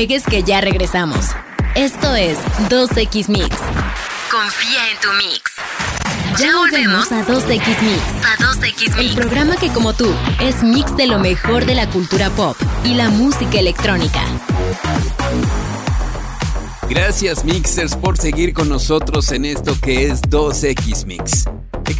despegues 0.03 0.23
que 0.25 0.43
ya 0.43 0.59
regresamos. 0.59 1.27
Esto 1.75 2.13
es 2.15 2.37
2X 2.69 3.29
Mix. 3.29 3.55
Confía 4.29 4.89
en 4.91 4.99
tu 4.99 5.07
mix. 5.13 5.41
Ya 6.39 6.57
volvemos 6.57 7.11
a 7.11 7.25
2X 7.25 7.81
Mix. 7.81 8.01
A 8.25 8.37
2X 8.37 8.97
Mix. 8.97 8.97
El 8.97 9.15
programa 9.15 9.55
que 9.55 9.69
como 9.69 9.93
tú 9.93 10.13
es 10.41 10.61
mix 10.61 10.95
de 10.97 11.07
lo 11.07 11.19
mejor 11.19 11.65
de 11.65 11.75
la 11.75 11.89
cultura 11.89 12.29
pop 12.31 12.57
y 12.83 12.95
la 12.95 13.09
música 13.09 13.59
electrónica. 13.59 14.21
Gracias 16.89 17.45
Mixers 17.45 17.95
por 17.95 18.17
seguir 18.17 18.53
con 18.53 18.67
nosotros 18.67 19.31
en 19.31 19.45
esto 19.45 19.79
que 19.79 20.07
es 20.07 20.21
2X 20.23 21.05
Mix. 21.05 21.42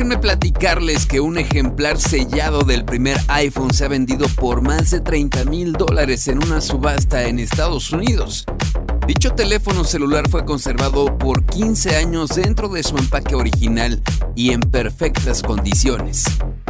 Déjenme 0.04 0.22
platicarles 0.22 1.06
que 1.06 1.22
un 1.22 1.38
ejemplar 1.38 1.98
sellado 1.98 2.64
del 2.64 2.84
primer 2.84 3.18
iPhone 3.30 3.74
se 3.74 3.86
ha 3.86 3.88
vendido 3.88 4.28
por 4.36 4.62
más 4.62 4.92
de 4.92 5.00
30 5.00 5.46
mil 5.46 5.72
dólares 5.72 6.28
en 6.28 6.44
una 6.44 6.60
subasta 6.60 7.24
en 7.24 7.40
Estados 7.40 7.94
Unidos. 7.94 8.44
Dicho 9.08 9.34
teléfono 9.34 9.86
celular 9.86 10.30
fue 10.30 10.44
conservado 10.44 11.18
por 11.18 11.46
15 11.46 11.96
años 11.96 12.32
dentro 12.32 12.68
de 12.68 12.84
su 12.84 12.98
empaque 12.98 13.36
original 13.36 14.04
y 14.36 14.52
en 14.52 14.60
perfectas 14.60 15.42
condiciones. 15.42 16.26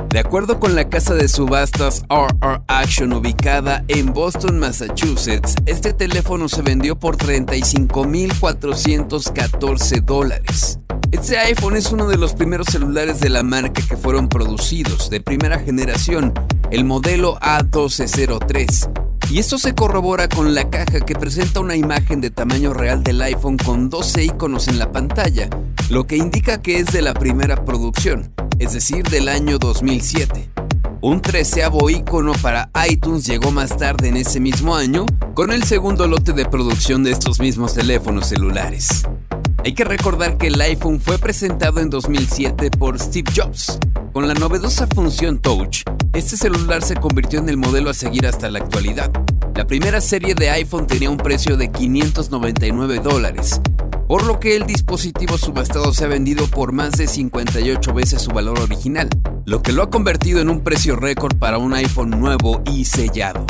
De 0.10 0.20
acuerdo 0.20 0.60
con 0.60 0.76
la 0.76 0.90
casa 0.90 1.16
de 1.16 1.28
subastas 1.28 2.04
RR 2.10 2.62
Action 2.68 3.14
ubicada 3.14 3.84
en 3.88 4.14
Boston, 4.14 4.60
Massachusetts, 4.60 5.56
este 5.66 5.94
teléfono 5.94 6.48
se 6.48 6.62
vendió 6.62 7.00
por 7.00 7.18
35.414 7.18 10.04
dólares. 10.04 10.78
Este 11.14 11.38
iPhone 11.38 11.78
es 11.78 11.94
uno 11.94 12.08
de 12.08 12.18
los 12.18 12.34
primeros 12.34 12.68
celulares 12.70 13.22
de 13.22 13.30
la 13.30 13.44
marca 13.44 13.82
que 13.88 13.96
fueron 13.96 14.28
producidos 14.28 15.10
de 15.10 15.22
primera 15.22 15.60
generación, 15.60 16.34
el 16.72 16.84
modelo 16.84 17.40
A1203. 17.40 18.90
Y 19.30 19.40
esto 19.40 19.58
se 19.58 19.74
corrobora 19.74 20.28
con 20.28 20.54
la 20.54 20.70
caja 20.70 21.00
que 21.00 21.16
presenta 21.16 21.62
una 21.62 21.78
imagen 21.78 22.20
de 22.20 22.32
tamaño 22.32 22.74
real 22.74 23.02
del 23.02 23.22
iPhone 23.22 23.56
con 23.56 23.90
12 23.90 24.26
iconos 24.26 24.68
en 24.68 24.78
la 24.78 24.92
pantalla, 24.92 25.50
lo 25.90 26.06
que 26.06 26.18
indica 26.18 26.62
que 26.62 26.80
es 26.80 26.88
de 26.88 27.02
la 27.02 27.14
primera 27.14 27.64
producción 27.64 28.34
es 28.60 28.74
decir, 28.74 29.04
del 29.10 29.28
año 29.28 29.58
2007. 29.58 30.50
Un 31.02 31.22
treceavo 31.22 31.90
icono 31.90 32.34
para 32.42 32.70
iTunes 32.90 33.26
llegó 33.26 33.52
más 33.52 33.76
tarde 33.78 34.08
en 34.08 34.18
ese 34.18 34.40
mismo 34.40 34.76
año, 34.76 35.06
con 35.34 35.52
el 35.52 35.64
segundo 35.64 36.08
lote 36.08 36.34
de 36.34 36.46
producción 36.46 37.04
de 37.04 37.12
estos 37.12 37.40
mismos 37.40 37.74
teléfonos 37.74 38.28
celulares. 38.28 39.04
Hay 39.66 39.74
que 39.74 39.86
recordar 39.86 40.38
que 40.38 40.48
el 40.48 40.60
iPhone 40.60 41.00
fue 41.00 41.18
presentado 41.18 41.80
en 41.80 41.90
2007 41.90 42.70
por 42.72 43.00
Steve 43.00 43.32
Jobs. 43.34 43.80
Con 44.12 44.28
la 44.28 44.34
novedosa 44.34 44.88
función 44.88 45.40
Touch, 45.40 45.84
este 46.12 46.36
celular 46.36 46.82
se 46.82 46.96
convirtió 46.96 47.40
en 47.40 47.48
el 47.48 47.56
modelo 47.56 47.90
a 47.90 47.94
seguir 47.94 48.28
hasta 48.28 48.50
la 48.50 48.60
actualidad. 48.60 49.10
La 49.56 49.66
primera 49.66 50.02
serie 50.02 50.36
de 50.36 50.50
iPhone 50.50 50.86
tenía 50.86 51.10
un 51.10 51.16
precio 51.16 51.56
de 51.56 51.72
599 51.72 53.00
dólares, 53.00 53.62
por 54.06 54.26
lo 54.26 54.38
que 54.38 54.58
el 54.58 54.66
dispositivo 54.66 55.38
subastado 55.38 55.94
se 55.94 56.04
ha 56.04 56.10
vendido 56.10 56.46
por 56.48 56.74
más 56.74 56.92
de 56.92 57.08
58 57.08 57.94
veces 57.94 58.22
su 58.22 58.32
valor 58.32 58.60
original, 58.60 59.08
lo 59.46 59.62
que 59.62 59.72
lo 59.72 59.84
ha 59.84 59.90
convertido 59.90 60.42
en 60.42 60.50
un 60.50 60.62
precio 60.62 60.98
récord 60.98 61.38
para 61.38 61.58
un 61.58 61.74
iPhone 61.74 62.10
nuevo 62.10 62.62
y 62.66 62.84
sellado. 62.84 63.46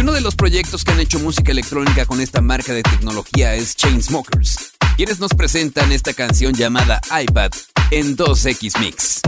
Y 0.00 0.02
uno 0.02 0.12
de 0.12 0.22
los 0.22 0.34
proyectos 0.34 0.82
que 0.82 0.92
han 0.92 1.00
hecho 1.00 1.18
música 1.18 1.52
electrónica 1.52 2.06
con 2.06 2.22
esta 2.22 2.40
marca 2.40 2.72
de 2.72 2.82
tecnología 2.82 3.54
es 3.54 3.76
Chainsmokers, 3.76 4.72
quienes 4.96 5.20
nos 5.20 5.34
presentan 5.34 5.92
esta 5.92 6.14
canción 6.14 6.54
llamada 6.54 7.02
iPad 7.22 7.50
en 7.90 8.16
2X 8.16 8.80
Mix. 8.80 9.20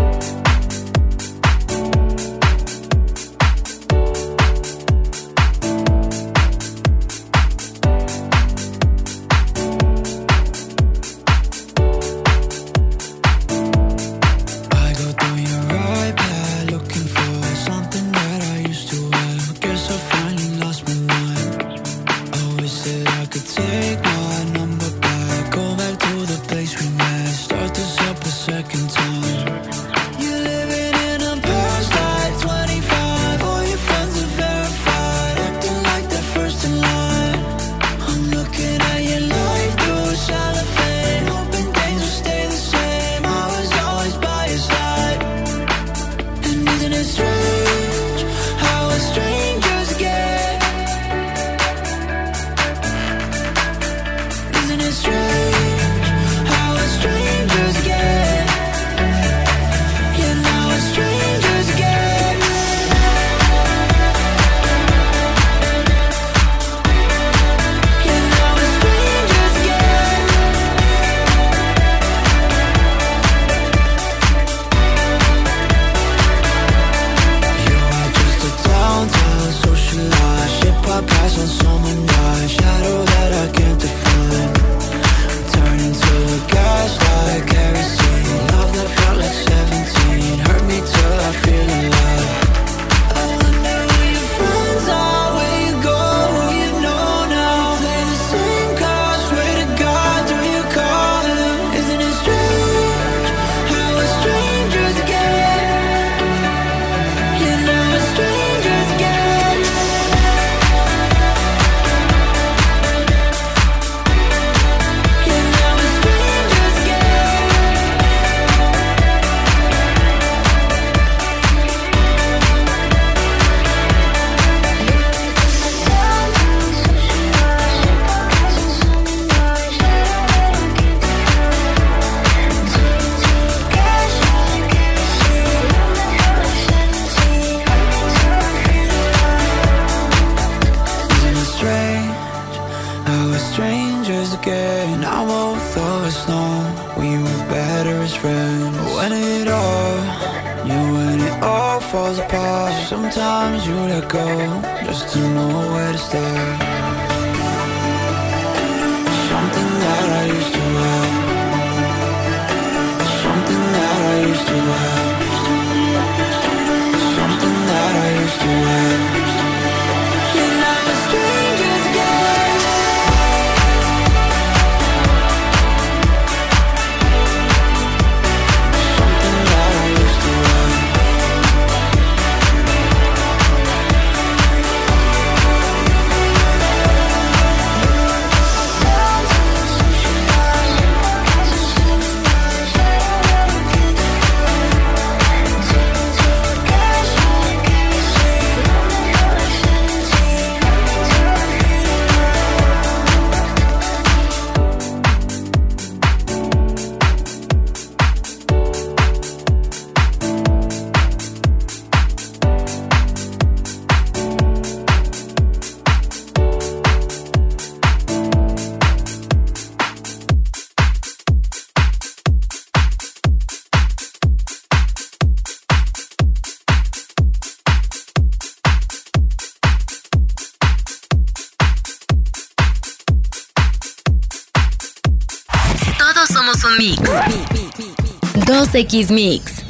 2X 238.73 239.11
Mix. 239.11 239.67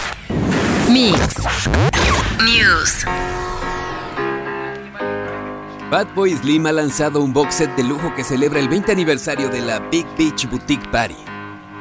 Mix. 0.88 1.36
News. 2.38 3.04
Fatboy 5.90 6.36
Slim 6.36 6.66
ha 6.66 6.72
lanzado 6.72 7.20
un 7.20 7.32
box 7.32 7.56
set 7.56 7.74
de 7.74 7.82
lujo 7.82 8.14
que 8.14 8.22
celebra 8.22 8.60
el 8.60 8.68
20 8.68 8.92
aniversario 8.92 9.48
de 9.48 9.60
la 9.60 9.80
Big 9.80 10.06
Beach 10.16 10.48
Boutique 10.48 10.88
Party. 10.92 11.16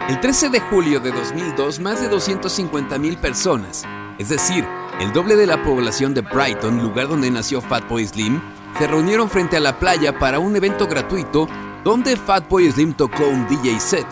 El 0.10 0.20
13 0.20 0.50
de 0.50 0.62
julio 0.62 1.00
de 1.00 1.12
2002, 1.12 1.80
más 1.80 2.02
de 2.02 2.10
250 2.10 2.98
mil 2.98 3.16
personas, 3.18 3.84
es 4.18 4.30
decir, 4.30 4.66
el 5.00 5.14
doble 5.14 5.36
de 5.36 5.46
la 5.46 5.62
población 5.62 6.16
de 6.16 6.22
Brighton, 6.22 6.82
lugar 6.82 7.08
donde 7.08 7.30
nació 7.30 7.62
Fatboy 7.62 8.08
Slim, 8.08 8.42
se 8.80 8.88
reunieron 8.88 9.30
frente 9.30 9.58
a 9.58 9.60
la 9.60 9.78
playa 9.78 10.18
para 10.18 10.40
un 10.40 10.56
evento 10.56 10.88
gratuito 10.88 11.48
donde 11.84 12.18
Fatboy 12.18 12.72
Slim 12.72 12.94
tocó 12.94 13.28
un 13.28 13.48
DJ 13.48 13.80
set, 13.80 14.08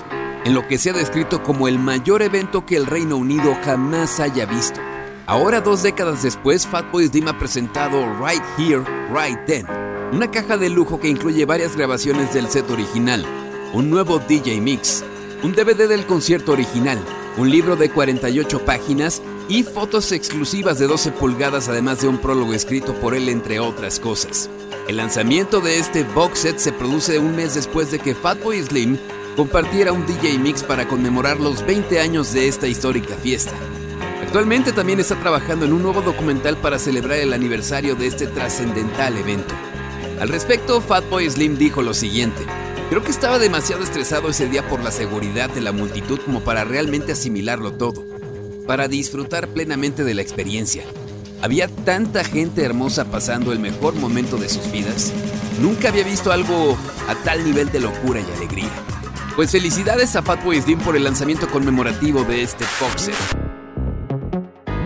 en 0.45 0.53
lo 0.53 0.67
que 0.67 0.77
se 0.77 0.89
ha 0.89 0.93
descrito 0.93 1.43
como 1.43 1.67
el 1.67 1.79
mayor 1.79 2.21
evento 2.21 2.65
que 2.65 2.75
el 2.75 2.85
Reino 2.85 3.17
Unido 3.17 3.55
jamás 3.63 4.19
haya 4.19 4.45
visto. 4.45 4.79
Ahora, 5.25 5.61
dos 5.61 5.83
décadas 5.83 6.23
después, 6.23 6.65
Fatboy 6.65 7.07
Slim 7.07 7.27
ha 7.27 7.37
presentado 7.37 8.03
Right 8.19 8.41
Here, 8.57 8.83
Right 9.13 9.45
Then, 9.45 9.67
una 10.11 10.31
caja 10.31 10.57
de 10.57 10.69
lujo 10.69 10.99
que 10.99 11.07
incluye 11.07 11.45
varias 11.45 11.75
grabaciones 11.75 12.33
del 12.33 12.49
set 12.49 12.69
original, 12.71 13.25
un 13.73 13.89
nuevo 13.89 14.19
DJ 14.19 14.59
mix, 14.59 15.03
un 15.43 15.53
DVD 15.53 15.87
del 15.87 16.05
concierto 16.07 16.53
original, 16.53 16.97
un 17.37 17.49
libro 17.49 17.75
de 17.75 17.91
48 17.91 18.65
páginas 18.65 19.21
y 19.47 19.63
fotos 19.63 20.11
exclusivas 20.11 20.79
de 20.79 20.87
12 20.87 21.11
pulgadas, 21.11 21.69
además 21.69 22.01
de 22.01 22.07
un 22.07 22.17
prólogo 22.17 22.53
escrito 22.53 22.93
por 22.95 23.13
él, 23.13 23.29
entre 23.29 23.59
otras 23.59 23.99
cosas. 23.99 24.49
El 24.87 24.97
lanzamiento 24.97 25.61
de 25.61 25.77
este 25.77 26.03
box 26.03 26.39
set 26.39 26.57
se 26.57 26.71
produce 26.71 27.19
un 27.19 27.35
mes 27.35 27.53
después 27.53 27.91
de 27.91 27.99
que 27.99 28.15
Fatboy 28.15 28.63
Slim 28.63 28.97
compartiera 29.39 29.93
un 29.93 30.05
DJ 30.05 30.37
mix 30.37 30.63
para 30.63 30.85
conmemorar 30.85 31.39
los 31.39 31.65
20 31.65 32.01
años 32.01 32.33
de 32.33 32.49
esta 32.49 32.67
histórica 32.67 33.15
fiesta. 33.15 33.53
Actualmente 34.21 34.73
también 34.73 34.99
está 34.99 35.17
trabajando 35.17 35.65
en 35.65 35.71
un 35.71 35.81
nuevo 35.81 36.01
documental 36.01 36.57
para 36.57 36.77
celebrar 36.77 37.19
el 37.19 37.31
aniversario 37.31 37.95
de 37.95 38.07
este 38.07 38.27
trascendental 38.27 39.15
evento. 39.15 39.55
Al 40.19 40.27
respecto, 40.27 40.81
Fatboy 40.81 41.29
Slim 41.29 41.57
dijo 41.57 41.81
lo 41.81 41.93
siguiente. 41.93 42.41
Creo 42.89 43.01
que 43.01 43.11
estaba 43.11 43.39
demasiado 43.39 43.81
estresado 43.81 44.27
ese 44.27 44.49
día 44.49 44.67
por 44.67 44.83
la 44.83 44.91
seguridad 44.91 45.49
de 45.49 45.61
la 45.61 45.71
multitud 45.71 46.19
como 46.19 46.41
para 46.41 46.65
realmente 46.65 47.13
asimilarlo 47.13 47.71
todo, 47.71 48.03
para 48.67 48.89
disfrutar 48.89 49.47
plenamente 49.47 50.03
de 50.03 50.15
la 50.15 50.21
experiencia. 50.21 50.83
Había 51.41 51.69
tanta 51.69 52.25
gente 52.25 52.65
hermosa 52.65 53.05
pasando 53.05 53.53
el 53.53 53.59
mejor 53.59 53.95
momento 53.95 54.35
de 54.35 54.49
sus 54.49 54.69
vidas. 54.69 55.13
Nunca 55.61 55.87
había 55.87 56.03
visto 56.03 56.33
algo 56.33 56.77
a 57.07 57.15
tal 57.23 57.45
nivel 57.45 57.71
de 57.71 57.79
locura 57.79 58.19
y 58.19 58.37
alegría. 58.37 58.98
Pues 59.39 59.51
felicidades 59.51 60.17
a 60.17 60.21
Fatboy 60.21 60.61
Slim 60.61 60.79
por 60.79 60.97
el 60.97 61.05
lanzamiento 61.05 61.47
conmemorativo 61.47 62.25
de 62.25 62.43
este 62.43 62.65
box 62.81 63.03
set. 63.03 63.15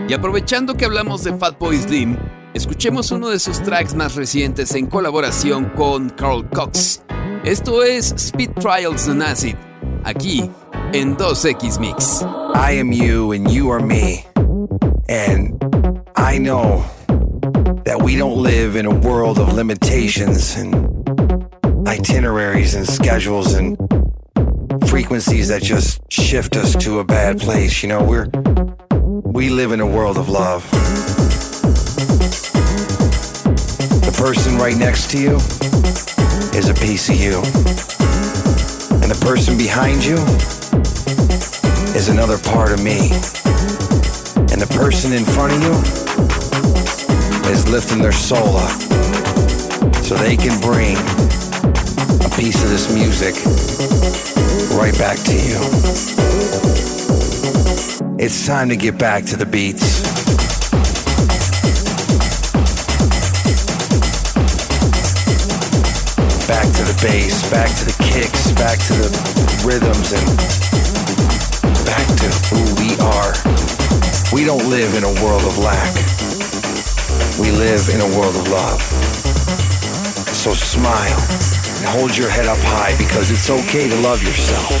Y 0.08 0.12
aprovechando 0.12 0.76
que 0.76 0.84
hablamos 0.84 1.24
de 1.24 1.36
Fatboy 1.36 1.76
Slim, 1.76 2.16
escuchemos 2.54 3.10
uno 3.10 3.30
de 3.30 3.40
sus 3.40 3.60
tracks 3.64 3.96
más 3.96 4.14
recientes 4.14 4.72
en 4.76 4.86
colaboración 4.86 5.72
con 5.74 6.08
Carl 6.08 6.48
Cox. 6.50 7.02
Esto 7.42 7.82
es 7.82 8.12
Speed 8.12 8.50
Trials 8.60 9.08
on 9.08 9.22
Acid, 9.22 9.56
aquí 10.04 10.48
en 10.92 11.16
2X 11.16 11.80
Mix. 11.80 12.24
I 12.54 12.78
am 12.78 12.92
you 12.92 13.32
and 13.32 13.50
you 13.50 13.72
are 13.72 13.84
me. 13.84 14.24
And 15.08 15.60
I 16.14 16.38
know 16.38 16.84
that 17.84 18.00
we 18.00 18.16
don't 18.16 18.40
live 18.40 18.78
in 18.78 18.86
a 18.86 18.94
world 18.94 19.40
of 19.40 19.52
limitations 19.52 20.54
and 20.56 20.94
itineraries 21.88 22.76
and 22.76 22.86
schedules 22.88 23.54
and 23.54 23.76
frequencies 25.04 25.48
that 25.48 25.62
just 25.62 26.00
shift 26.10 26.56
us 26.56 26.74
to 26.74 26.98
a 27.00 27.04
bad 27.04 27.38
place. 27.38 27.82
You 27.82 27.90
know, 27.90 28.02
we're 28.02 28.26
we 29.22 29.50
live 29.50 29.72
in 29.72 29.80
a 29.80 29.86
world 29.86 30.16
of 30.16 30.30
love. 30.30 30.62
The 34.00 34.14
person 34.16 34.56
right 34.56 34.78
next 34.78 35.10
to 35.10 35.20
you 35.20 35.36
is 36.56 36.70
a 36.70 36.74
piece 36.74 37.10
of 37.10 37.16
you. 37.16 37.36
And 39.02 39.12
the 39.12 39.20
person 39.20 39.58
behind 39.58 40.02
you 40.02 40.16
is 41.94 42.08
another 42.08 42.38
part 42.38 42.72
of 42.72 42.82
me. 42.82 43.10
And 44.52 44.58
the 44.58 44.72
person 44.74 45.12
in 45.12 45.26
front 45.26 45.52
of 45.52 45.60
you 45.60 45.74
is 47.52 47.68
lifting 47.68 48.00
their 48.00 48.10
soul 48.10 48.56
up 48.56 48.80
so 50.02 50.14
they 50.14 50.38
can 50.38 50.58
bring 50.62 50.96
a 52.24 52.30
piece 52.38 52.64
of 52.64 52.70
this 52.70 52.88
music 52.94 53.34
right 54.74 54.96
back 54.98 55.18
to 55.18 55.34
you. 55.34 55.58
It's 58.18 58.46
time 58.46 58.68
to 58.70 58.76
get 58.76 58.98
back 58.98 59.24
to 59.26 59.36
the 59.36 59.46
beats. 59.46 60.02
Back 66.48 66.66
to 66.74 66.82
the 66.82 66.98
bass, 67.02 67.48
back 67.50 67.70
to 67.70 67.84
the 67.84 67.96
kicks, 68.02 68.50
back 68.52 68.78
to 68.88 68.94
the 68.94 69.10
rhythms, 69.64 70.12
and 70.12 70.26
back 71.86 72.06
to 72.18 72.28
who 72.50 72.60
we 72.82 72.98
are. 72.98 73.32
We 74.34 74.44
don't 74.44 74.68
live 74.68 74.94
in 74.96 75.04
a 75.04 75.14
world 75.22 75.44
of 75.44 75.56
lack. 75.58 75.94
We 77.38 77.52
live 77.52 77.88
in 77.94 78.00
a 78.00 78.18
world 78.18 78.34
of 78.34 78.48
love. 78.48 78.82
So 80.34 80.52
smile 80.52 81.63
and 81.84 82.00
hold 82.00 82.16
your 82.16 82.30
head 82.30 82.46
up 82.46 82.56
high 82.64 82.96
because 82.96 83.30
it's 83.30 83.50
okay 83.50 83.88
to 83.88 83.96
love 84.00 84.22
yourself. 84.22 84.72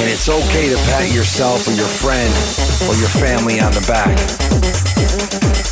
And 0.00 0.08
it's 0.08 0.28
okay 0.28 0.72
to 0.72 0.76
pat 0.88 1.12
yourself 1.12 1.68
or 1.68 1.72
your 1.76 1.86
friend 1.86 2.32
or 2.88 2.96
your 2.96 3.12
family 3.12 3.60
on 3.60 3.72
the 3.76 3.84
back. 3.84 4.16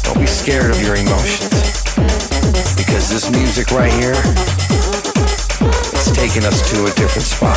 Don't 0.04 0.20
be 0.20 0.28
scared 0.28 0.70
of 0.70 0.82
your 0.82 0.96
emotions. 0.96 1.80
Because 2.76 3.08
this 3.08 3.32
music 3.32 3.72
right 3.72 3.92
here 3.96 4.20
is 5.96 6.12
taking 6.12 6.44
us 6.44 6.60
to 6.68 6.84
a 6.84 6.92
different 7.00 7.24
spot. 7.24 7.56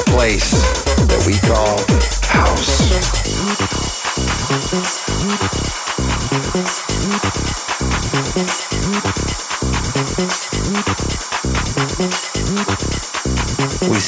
A 0.00 0.04
place 0.08 0.56
that 1.04 1.20
we 1.28 1.36
call 1.44 1.76
house. 2.32 2.80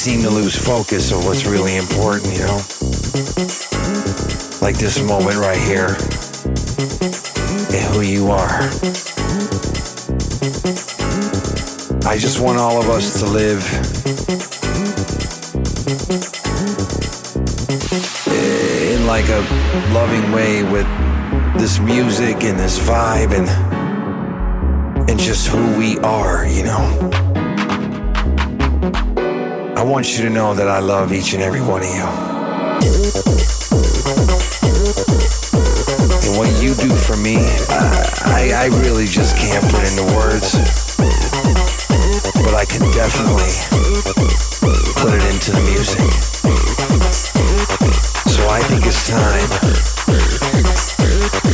Seem 0.03 0.21
to 0.21 0.31
lose 0.31 0.57
focus 0.57 1.13
of 1.13 1.25
what's 1.25 1.47
really 1.47 1.77
important, 1.77 2.27
you 2.33 2.41
know? 2.41 2.57
Like 4.61 4.77
this 4.77 5.01
moment 5.01 5.37
right 5.37 5.57
here 5.57 5.95
and 7.71 7.95
who 7.95 8.01
you 8.01 8.27
are. 8.27 8.63
I 12.05 12.19
just 12.19 12.41
want 12.41 12.59
all 12.59 12.83
of 12.83 12.89
us 12.89 13.21
to 13.21 13.27
live 13.27 13.63
in 18.27 19.07
like 19.07 19.29
a 19.29 19.41
loving 19.95 20.33
way 20.33 20.65
with 20.65 20.89
this 21.61 21.79
music 21.79 22.43
and 22.43 22.59
this 22.59 22.77
vibe 22.81 23.31
and 23.39 23.49
and 25.09 25.21
just 25.21 25.47
who 25.47 25.79
we 25.79 25.97
are, 26.01 26.45
you 26.45 26.65
know? 26.65 27.22
I 29.83 29.85
want 29.85 30.17
you 30.17 30.23
to 30.23 30.31
know 30.31 30.55
that 30.55 30.69
I 30.69 30.79
love 30.79 31.13
each 31.13 31.35
and 31.35 31.43
every 31.43 31.61
one 31.61 31.83
of 31.83 31.89
you. 31.91 32.07
And 36.23 36.39
what 36.39 36.47
you 36.63 36.71
do 36.79 36.95
for 36.95 37.17
me, 37.19 37.43
I, 37.67 38.07
I, 38.23 38.51
I 38.63 38.67
really 38.79 39.07
just 39.07 39.37
can't 39.37 39.65
put 39.75 39.83
into 39.83 40.07
words. 40.15 40.55
But 42.47 42.55
I 42.55 42.65
can 42.65 42.87
definitely 42.95 43.51
put 45.03 45.19
it 45.19 45.25
into 45.35 45.51
the 45.51 45.63
music. 45.67 45.99
So 48.31 48.47
I 48.47 48.63
think 48.71 48.87
it's 48.87 49.11
time 49.11 49.51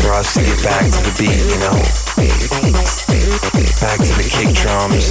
for 0.05 0.13
us 0.13 0.35
to 0.35 0.45
get 0.45 0.63
back 0.63 0.85
to 0.85 1.01
the 1.01 1.17
beat, 1.17 1.49
you 1.49 1.57
know? 1.65 2.88
Back 3.29 3.99
to 3.99 4.13
the 4.17 4.25
kick 4.25 4.57
drums 4.57 5.11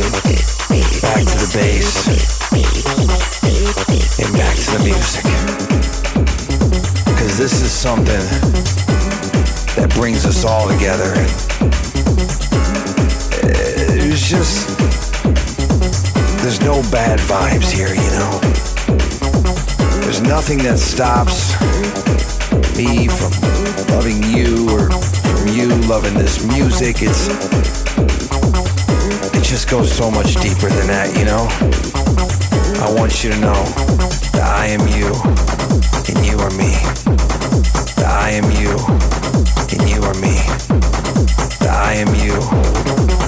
back 1.02 1.22
to 1.24 1.38
the 1.38 1.52
bass 1.54 2.08
and 4.20 4.34
back 4.34 4.56
to 4.56 4.72
the 4.72 4.80
music. 4.84 5.24
Because 7.06 7.38
this 7.38 7.62
is 7.62 7.72
something 7.72 8.24
that 9.76 9.94
brings 9.94 10.26
us 10.26 10.44
all 10.46 10.68
together. 10.68 11.14
There's 13.88 14.28
just, 14.28 14.68
there's 16.42 16.62
no 16.62 16.82
bad 16.92 17.20
vibes 17.20 17.72
here, 17.72 17.94
you 17.94 18.10
know? 18.18 18.40
There's 20.02 20.22
nothing 20.22 20.58
that 20.60 20.80
stops 20.80 21.54
me 22.78 23.08
from 23.08 23.32
loving 23.90 24.22
you 24.22 24.70
or 24.70 24.92
from 24.92 25.48
you 25.48 25.68
loving 25.90 26.14
this 26.14 26.46
music. 26.46 26.98
It's 27.02 27.28
it 29.34 29.44
just 29.44 29.68
goes 29.68 29.92
so 29.92 30.12
much 30.12 30.36
deeper 30.36 30.70
than 30.70 30.86
that, 30.86 31.10
you 31.18 31.26
know? 31.26 31.48
I 32.86 32.94
want 32.94 33.24
you 33.24 33.32
to 33.32 33.40
know 33.40 33.58
that 34.34 34.46
I 34.46 34.68
am 34.68 34.82
you 34.94 35.10
and 36.06 36.22
you 36.24 36.38
are 36.38 36.54
me. 36.54 36.78
That 37.98 38.14
I 38.14 38.38
am 38.38 38.46
you 38.62 38.78
and 39.74 39.90
you 39.90 39.98
are 40.06 40.18
me. 40.22 40.38
That 41.58 41.74
I 41.82 41.94
am 41.98 42.14
you 42.22 42.38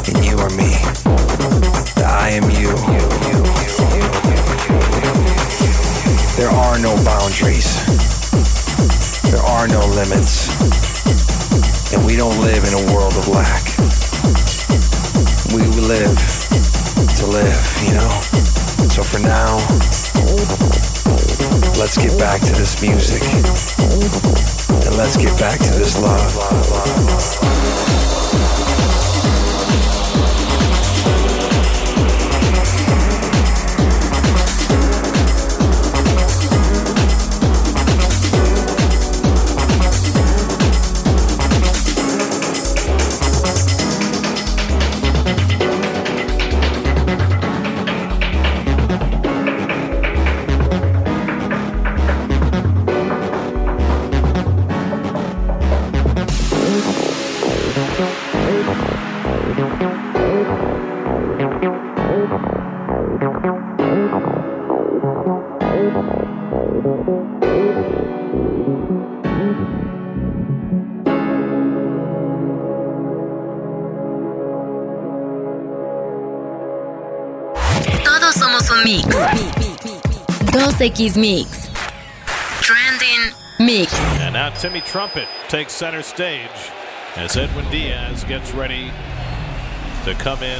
and 0.06 0.26
you 0.26 0.38
are 0.38 0.54
me. 0.54 0.78
That 1.98 2.06
I 2.06 2.30
am 2.38 2.46
you. 2.54 2.70
There 6.38 6.52
are 6.52 6.78
no 6.78 6.96
boundaries. 7.04 8.19
Are 9.60 9.68
no 9.68 9.82
limits. 9.88 10.56
And 11.94 12.06
we 12.06 12.16
don't 12.16 12.40
live 12.40 12.64
in 12.64 12.74
a 12.80 12.94
world 12.94 13.12
of 13.18 13.28
lack. 13.28 13.66
We 15.52 15.68
live 15.84 16.16
to 17.18 17.26
live, 17.28 17.60
you 17.84 17.94
know? 17.96 18.10
So 18.88 19.04
for 19.04 19.20
now, 19.20 19.58
let's 21.78 21.98
get 21.98 22.18
back 22.18 22.40
to 22.40 22.54
this 22.54 22.82
music. 22.82 23.22
And 24.86 24.96
let's 24.96 25.18
get 25.18 25.38
back 25.38 25.60
to 25.60 25.72
this 25.78 26.02
love. 26.02 27.29
2X 80.90 81.18
Mix. 81.18 81.70
Trending 82.62 83.34
Mix. 83.60 83.94
And 84.22 84.34
now 84.34 84.50
Timmy 84.50 84.82
Trumpet 84.82 85.28
takes 85.48 85.72
center 85.74 86.02
stage 86.02 86.50
as 87.16 87.38
Edwin 87.38 87.66
Diaz 87.70 88.24
gets 88.24 88.54
ready 88.54 88.92
to 90.06 90.14
come 90.16 90.42
in 90.44 90.60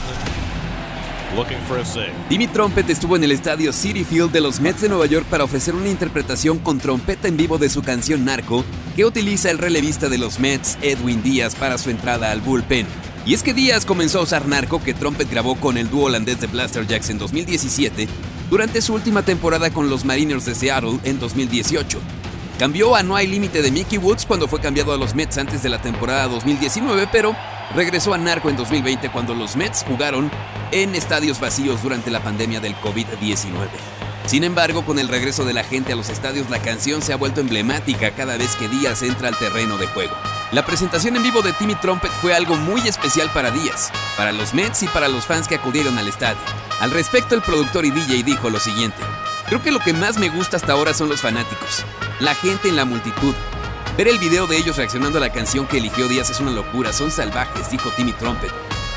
looking 1.36 1.60
for 1.68 1.80
a 1.80 1.86
save. 1.86 2.14
Timmy 2.30 2.48
Trumpet 2.48 2.90
estuvo 2.90 3.16
en 3.16 3.24
el 3.24 3.32
estadio 3.32 3.74
City 3.74 4.04
Field 4.04 4.32
de 4.32 4.42
los 4.42 4.60
Mets 4.60 4.82
de 4.82 4.90
Nueva 4.90 5.08
York 5.08 5.26
para 5.26 5.44
ofrecer 5.44 5.74
una 5.74 5.90
interpretación 5.90 6.60
con 6.60 6.80
trompeta 6.80 7.28
en 7.28 7.38
vivo 7.38 7.58
de 7.58 7.70
su 7.70 7.82
canción 7.82 8.26
Narco, 8.26 8.64
que 8.96 9.06
utiliza 9.06 9.50
el 9.50 9.58
relevista 9.58 10.10
de 10.10 10.20
los 10.20 10.40
Mets, 10.40 10.78
Edwin 10.82 11.24
Díaz, 11.24 11.56
para 11.56 11.78
su 11.78 11.90
entrada 11.90 12.32
al 12.32 12.42
bullpen. 12.42 12.86
Y 13.26 13.34
es 13.34 13.44
que 13.44 13.54
Díaz 13.54 13.86
comenzó 13.86 14.20
a 14.20 14.24
usar 14.24 14.48
Narco, 14.48 14.82
que 14.82 14.94
Trumpet 14.94 15.30
grabó 15.30 15.56
con 15.56 15.78
el 15.78 15.90
dúo 15.90 16.06
holandés 16.06 16.40
de 16.40 16.48
Blaster 16.48 16.88
Jacks 16.88 17.10
en 17.10 17.18
2017, 17.18 18.08
durante 18.50 18.82
su 18.82 18.94
última 18.94 19.24
temporada 19.24 19.70
con 19.70 19.90
los 19.90 20.06
Mariners 20.06 20.46
de 20.46 20.56
Seattle 20.56 21.00
en 21.04 21.20
2018. 21.20 22.00
Cambió 22.58 22.96
a 22.96 23.04
No 23.04 23.16
hay 23.16 23.28
límite 23.28 23.62
de 23.62 23.72
Mickey 23.72 23.98
Woods 23.98 24.26
cuando 24.26 24.48
fue 24.48 24.60
cambiado 24.60 24.92
a 24.92 24.98
los 24.98 25.16
Mets 25.16 25.38
antes 25.38 25.64
de 25.64 25.70
la 25.70 25.82
temporada 25.82 26.28
2019, 26.28 27.08
pero 27.12 27.36
regresó 27.74 28.14
a 28.14 28.18
Narco 28.18 28.50
en 28.50 28.58
2020 28.58 29.10
cuando 29.12 29.34
los 29.34 29.56
Mets 29.56 29.86
jugaron 29.88 30.30
en 30.72 30.94
estadios 30.94 31.40
vacíos 31.40 31.82
durante 31.82 32.12
la 32.12 32.22
pandemia 32.22 32.60
del 32.60 32.76
COVID-19. 32.76 33.70
Sin 34.26 34.44
embargo, 34.44 34.86
con 34.86 35.00
el 35.00 35.08
regreso 35.08 35.46
de 35.46 35.54
la 35.54 35.64
gente 35.64 35.94
a 35.94 35.96
los 35.96 36.10
estadios, 36.10 36.50
la 36.50 36.60
canción 36.60 37.02
se 37.02 37.14
ha 37.14 37.18
vuelto 37.18 37.40
emblemática 37.40 38.12
cada 38.12 38.38
vez 38.38 38.56
que 38.58 38.68
Díaz 38.68 39.02
entra 39.02 39.30
al 39.30 39.38
terreno 39.38 39.78
de 39.78 39.88
juego. 39.88 40.14
La 40.52 40.66
presentación 40.66 41.16
en 41.16 41.24
vivo 41.24 41.42
de 41.42 41.54
Timmy 41.54 41.76
Trumpet 41.76 42.12
fue 42.22 42.36
algo 42.36 42.56
muy 42.56 42.82
especial 42.88 43.32
para 43.34 43.52
Díaz, 43.52 43.92
para 44.18 44.32
los 44.32 44.54
Mets 44.54 44.84
y 44.84 44.88
para 44.88 45.08
los 45.08 45.26
fans 45.26 45.48
que 45.48 45.56
acudieron 45.56 45.98
al 45.98 46.08
estadio. 46.08 46.42
Al 46.80 46.92
respecto, 46.92 47.36
el 47.36 47.42
productor 47.42 47.86
y 47.86 47.92
DJ 47.92 48.24
dijo 48.24 48.50
lo 48.50 48.60
siguiente. 48.60 48.98
Creo 49.48 49.62
que 49.62 49.72
lo 49.72 49.80
que 49.80 49.92
más 49.92 50.18
me 50.18 50.30
gusta 50.30 50.56
hasta 50.56 50.72
ahora 50.72 50.94
son 50.94 51.10
los 51.10 51.22
fanáticos, 51.22 51.84
la 52.20 52.36
gente 52.36 52.70
en 52.70 52.78
la 52.78 52.86
multitud. 52.86 53.34
Ver 53.98 54.08
el 54.08 54.18
video 54.18 54.48
de 54.48 54.58
ellos 54.58 54.78
reaccionando 54.78 55.18
a 55.18 55.22
la 55.22 55.34
canción 55.34 55.68
que 55.68 55.80
eligió 55.80 56.08
Díaz 56.08 56.30
es 56.30 56.40
una 56.40 56.52
locura, 56.52 56.94
son 56.94 57.12
salvajes, 57.12 57.70
dijo 57.70 57.90
Timmy 57.98 58.14
Trumpet. 58.14 58.52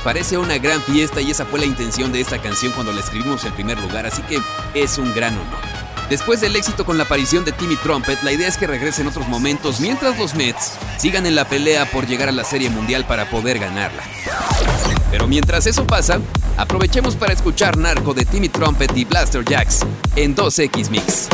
Parece 0.05 0.39
una 0.39 0.59
gran 0.59 0.80
fiesta 0.83 1.20
y 1.20 1.33
esa 1.33 1.45
fue 1.45 1.59
la 1.59 1.66
intención 1.66 2.12
de 2.12 2.20
esta 2.20 2.41
canción 2.41 2.72
cuando 2.72 2.93
la 2.93 3.01
escribimos 3.01 3.45
en 3.45 3.53
primer 3.53 3.80
lugar, 3.80 4.07
así 4.07 4.22
que 4.22 4.41
es 4.74 4.99
un 4.99 5.12
gran 5.12 5.35
honor. 5.35 5.59
Después 6.09 6.41
del 6.41 6.55
éxito 6.55 6.85
con 6.85 6.99
la 6.99 7.05
aparición 7.05 7.45
de 7.45 7.53
Timmy 7.53 7.74
Trumpet, 7.76 8.22
la 8.22 8.33
idea 8.33 8.47
es 8.47 8.59
que 8.59 8.66
regrese 8.66 9.03
en 9.03 9.09
otros 9.09 9.26
momentos 9.26 9.80
mientras 9.80 10.18
los 10.18 10.35
Mets 10.35 10.72
sigan 10.99 11.26
en 11.26 11.35
la 11.35 11.49
pelea 11.49 11.91
por 11.91 12.07
llegar 12.07 12.28
a 12.28 12.33
la 12.33 12.45
Serie 12.45 12.70
Mundial 12.70 13.07
para 13.07 13.28
poder 13.30 13.59
ganarla. 13.59 14.05
Pero 15.11 15.26
mientras 15.26 15.66
eso 15.66 15.87
pasa, 15.87 16.20
aprovechemos 16.57 17.16
para 17.16 17.32
escuchar 17.32 17.76
Narco 17.76 18.14
de 18.14 18.24
Timmy 18.24 18.48
Trumpet 18.48 18.96
y 18.96 19.05
Blaster 19.05 19.44
Jacks 19.44 19.80
en 20.16 20.34
2X 20.34 20.90
Mix. 20.90 21.28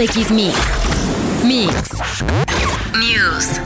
Mix. 0.00 0.16
Mix. 1.44 1.74
News. 2.96 3.60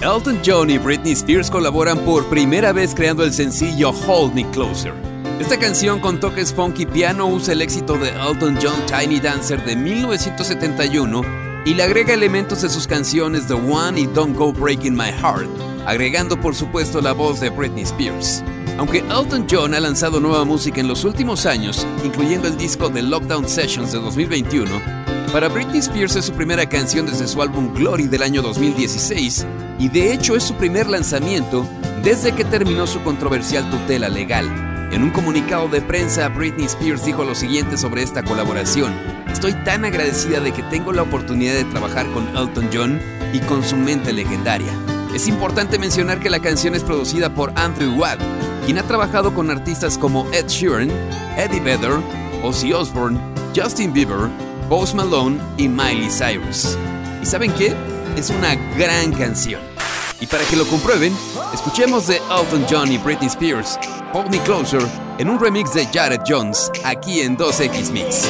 Elton 0.00 0.40
John 0.42 0.70
y 0.70 0.78
Britney 0.78 1.12
Spears 1.12 1.50
colaboran 1.50 1.98
por 1.98 2.26
primera 2.30 2.72
vez 2.72 2.94
creando 2.94 3.22
el 3.24 3.34
sencillo 3.34 3.90
Hold 3.90 4.32
Me 4.32 4.50
Closer. 4.52 4.94
Esta 5.38 5.58
canción 5.58 6.00
con 6.00 6.18
toques 6.18 6.54
funky 6.54 6.86
piano 6.86 7.26
usa 7.26 7.52
el 7.52 7.60
éxito 7.60 7.98
de 7.98 8.08
Elton 8.08 8.56
John 8.58 8.86
Tiny 8.86 9.20
Dancer 9.20 9.62
de 9.66 9.76
1971 9.76 11.20
y 11.66 11.74
le 11.74 11.82
agrega 11.82 12.14
elementos 12.14 12.62
de 12.62 12.70
sus 12.70 12.86
canciones 12.86 13.46
The 13.46 13.52
One 13.52 14.00
y 14.00 14.06
Don't 14.06 14.34
Go 14.34 14.54
Breaking 14.54 14.96
My 14.96 15.12
Heart, 15.12 15.50
agregando 15.84 16.40
por 16.40 16.54
supuesto 16.54 17.02
la 17.02 17.12
voz 17.12 17.38
de 17.40 17.50
Britney 17.50 17.82
Spears. 17.82 18.42
Aunque 18.78 19.00
Elton 19.10 19.46
John 19.50 19.74
ha 19.74 19.80
lanzado 19.80 20.20
nueva 20.20 20.46
música 20.46 20.80
en 20.80 20.88
los 20.88 21.04
últimos 21.04 21.44
años, 21.44 21.86
incluyendo 22.02 22.48
el 22.48 22.56
disco 22.56 22.90
The 22.90 23.02
Lockdown 23.02 23.46
Sessions 23.46 23.92
de 23.92 23.98
2021, 23.98 25.05
para 25.32 25.48
Britney 25.48 25.78
Spears 25.78 26.16
es 26.16 26.26
su 26.26 26.32
primera 26.32 26.68
canción 26.68 27.06
desde 27.06 27.26
su 27.26 27.40
álbum 27.42 27.72
Glory 27.74 28.06
del 28.06 28.22
año 28.22 28.42
2016 28.42 29.46
y 29.78 29.88
de 29.88 30.12
hecho 30.12 30.36
es 30.36 30.44
su 30.44 30.54
primer 30.54 30.88
lanzamiento 30.88 31.66
desde 32.02 32.32
que 32.32 32.44
terminó 32.44 32.86
su 32.86 33.02
controversial 33.02 33.68
tutela 33.70 34.08
legal. 34.08 34.88
En 34.92 35.02
un 35.02 35.10
comunicado 35.10 35.68
de 35.68 35.80
prensa, 35.80 36.28
Britney 36.28 36.66
Spears 36.66 37.04
dijo 37.04 37.24
lo 37.24 37.34
siguiente 37.34 37.76
sobre 37.76 38.02
esta 38.02 38.22
colaboración. 38.22 38.92
Estoy 39.30 39.52
tan 39.64 39.84
agradecida 39.84 40.40
de 40.40 40.52
que 40.52 40.62
tengo 40.64 40.92
la 40.92 41.02
oportunidad 41.02 41.54
de 41.54 41.64
trabajar 41.64 42.10
con 42.12 42.28
Elton 42.36 42.68
John 42.72 43.00
y 43.32 43.40
con 43.40 43.64
su 43.64 43.76
mente 43.76 44.12
legendaria. 44.12 44.72
Es 45.14 45.28
importante 45.28 45.78
mencionar 45.78 46.20
que 46.20 46.30
la 46.30 46.40
canción 46.40 46.74
es 46.74 46.82
producida 46.82 47.34
por 47.34 47.52
Andrew 47.56 47.98
Watt, 47.98 48.20
quien 48.64 48.78
ha 48.78 48.82
trabajado 48.82 49.34
con 49.34 49.50
artistas 49.50 49.98
como 49.98 50.30
Ed 50.32 50.46
Sheeran, 50.46 50.90
Eddie 51.36 51.60
Vedder, 51.60 51.98
Ozzy 52.42 52.72
Osbourne, 52.72 53.18
Justin 53.54 53.92
Bieber, 53.92 54.28
Post 54.68 54.94
Malone 54.94 55.38
y 55.56 55.68
Miley 55.68 56.08
Cyrus. 56.10 56.76
¿Y 57.22 57.26
saben 57.26 57.52
qué? 57.52 57.74
Es 58.16 58.30
una 58.30 58.54
gran 58.76 59.12
canción. 59.12 59.60
Y 60.20 60.26
para 60.26 60.44
que 60.44 60.56
lo 60.56 60.66
comprueben, 60.66 61.14
escuchemos 61.52 62.06
de 62.06 62.16
Elton 62.16 62.66
John 62.68 62.90
y 62.90 62.98
Britney 62.98 63.28
Spears, 63.28 63.78
Hold 64.12 64.30
Me 64.30 64.40
Closer, 64.40 64.82
en 65.18 65.28
un 65.28 65.38
remix 65.38 65.72
de 65.74 65.86
Jared 65.86 66.20
Jones, 66.26 66.70
aquí 66.84 67.20
en 67.20 67.36
2X 67.36 67.90
Mix. 67.92 68.28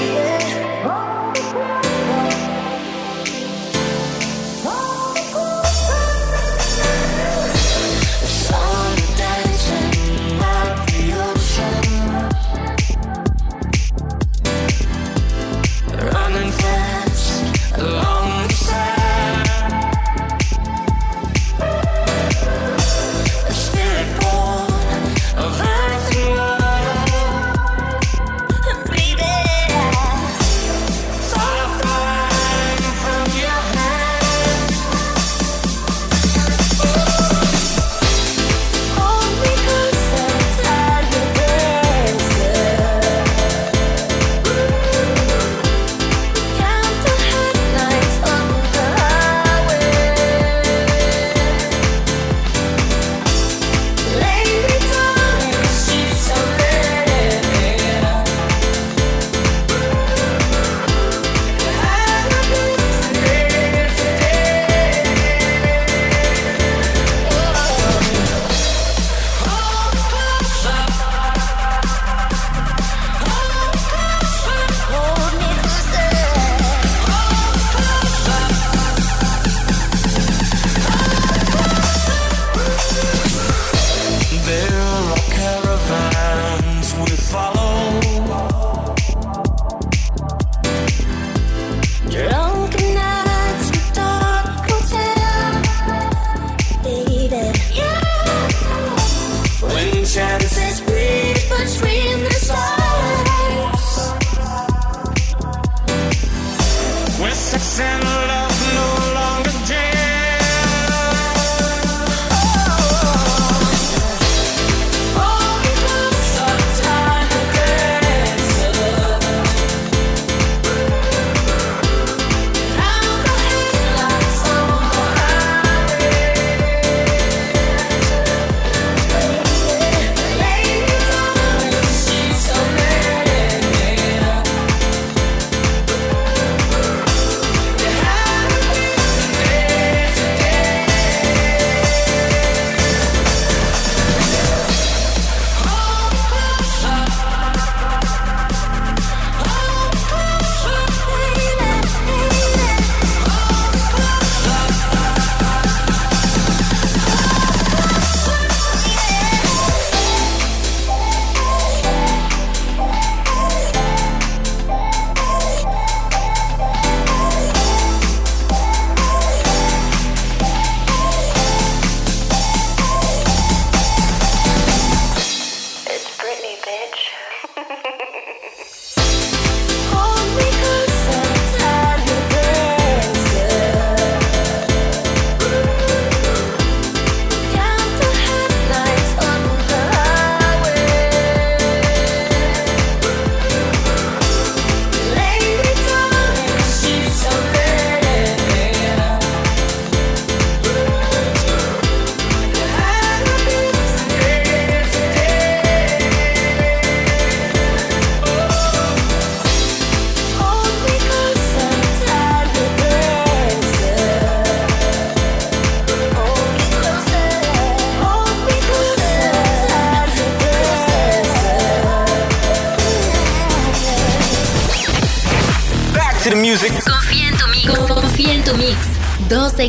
we 87.04 87.04
follow 87.16 87.55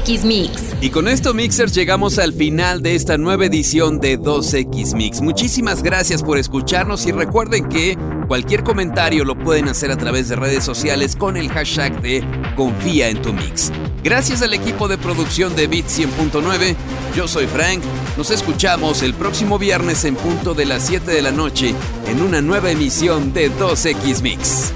2X 0.08 0.24
Mix. 0.24 0.76
Y 0.80 0.90
con 0.90 1.08
esto, 1.10 1.34
Mixers, 1.34 1.74
llegamos 1.74 2.18
al 2.18 2.32
final 2.32 2.82
de 2.82 2.96
esta 2.96 3.18
nueva 3.18 3.46
edición 3.46 4.00
de 4.00 4.18
2X 4.18 4.96
Mix. 4.96 5.20
Muchísimas 5.20 5.84
gracias 5.84 6.24
por 6.24 6.38
escucharnos 6.38 7.06
y 7.06 7.12
recuerden 7.12 7.68
que 7.68 7.98
cualquier 8.28 8.64
comentario 8.64 9.26
lo 9.26 9.38
pueden 9.38 9.68
hacer 9.68 9.92
a 9.92 9.98
través 9.98 10.30
de 10.30 10.38
redes 10.38 10.64
sociales 10.64 11.18
con 11.18 11.36
el 11.36 11.50
hashtag 11.50 12.02
de 12.02 12.24
Confía 12.56 13.10
en 13.10 13.22
tu 13.22 13.34
Mix. 13.34 13.72
Gracias 14.02 14.42
al 14.42 14.54
equipo 14.54 14.88
de 14.88 14.98
producción 14.98 15.56
de 15.58 15.68
Bit 15.68 15.88
100.9, 15.88 16.76
yo 17.14 17.28
soy 17.28 17.46
Frank. 17.48 17.82
Nos 18.16 18.32
escuchamos 18.32 19.04
el 19.04 19.14
próximo 19.14 19.60
viernes 19.60 20.06
en 20.06 20.16
punto 20.16 20.54
de 20.54 20.66
las 20.66 20.86
7 20.88 21.12
de 21.12 21.22
la 21.22 21.32
noche 21.32 21.76
en 22.08 22.22
una 22.22 22.42
nueva 22.42 22.72
emisión 22.72 23.34
de 23.34 23.52
2X 23.52 24.22
Mix. 24.22 24.72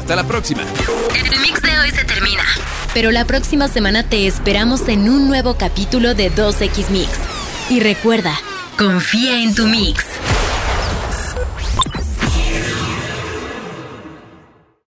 Hasta 0.00 0.16
la 0.16 0.24
próxima. 0.24 0.62
El 1.14 1.40
mix 1.40 1.62
de 1.62 1.78
hoy 1.78 1.81
se 1.81 1.81
termina. 1.81 1.81
Pero 2.94 3.10
la 3.10 3.24
próxima 3.24 3.68
semana 3.68 4.02
te 4.02 4.26
esperamos 4.26 4.86
en 4.88 5.08
un 5.08 5.26
nuevo 5.26 5.54
capítulo 5.54 6.14
de 6.14 6.30
2X 6.30 6.90
Mix. 6.90 7.08
Y 7.70 7.80
recuerda, 7.80 8.38
confía 8.76 9.42
en 9.42 9.54
tu 9.54 9.66
mix. 9.66 10.04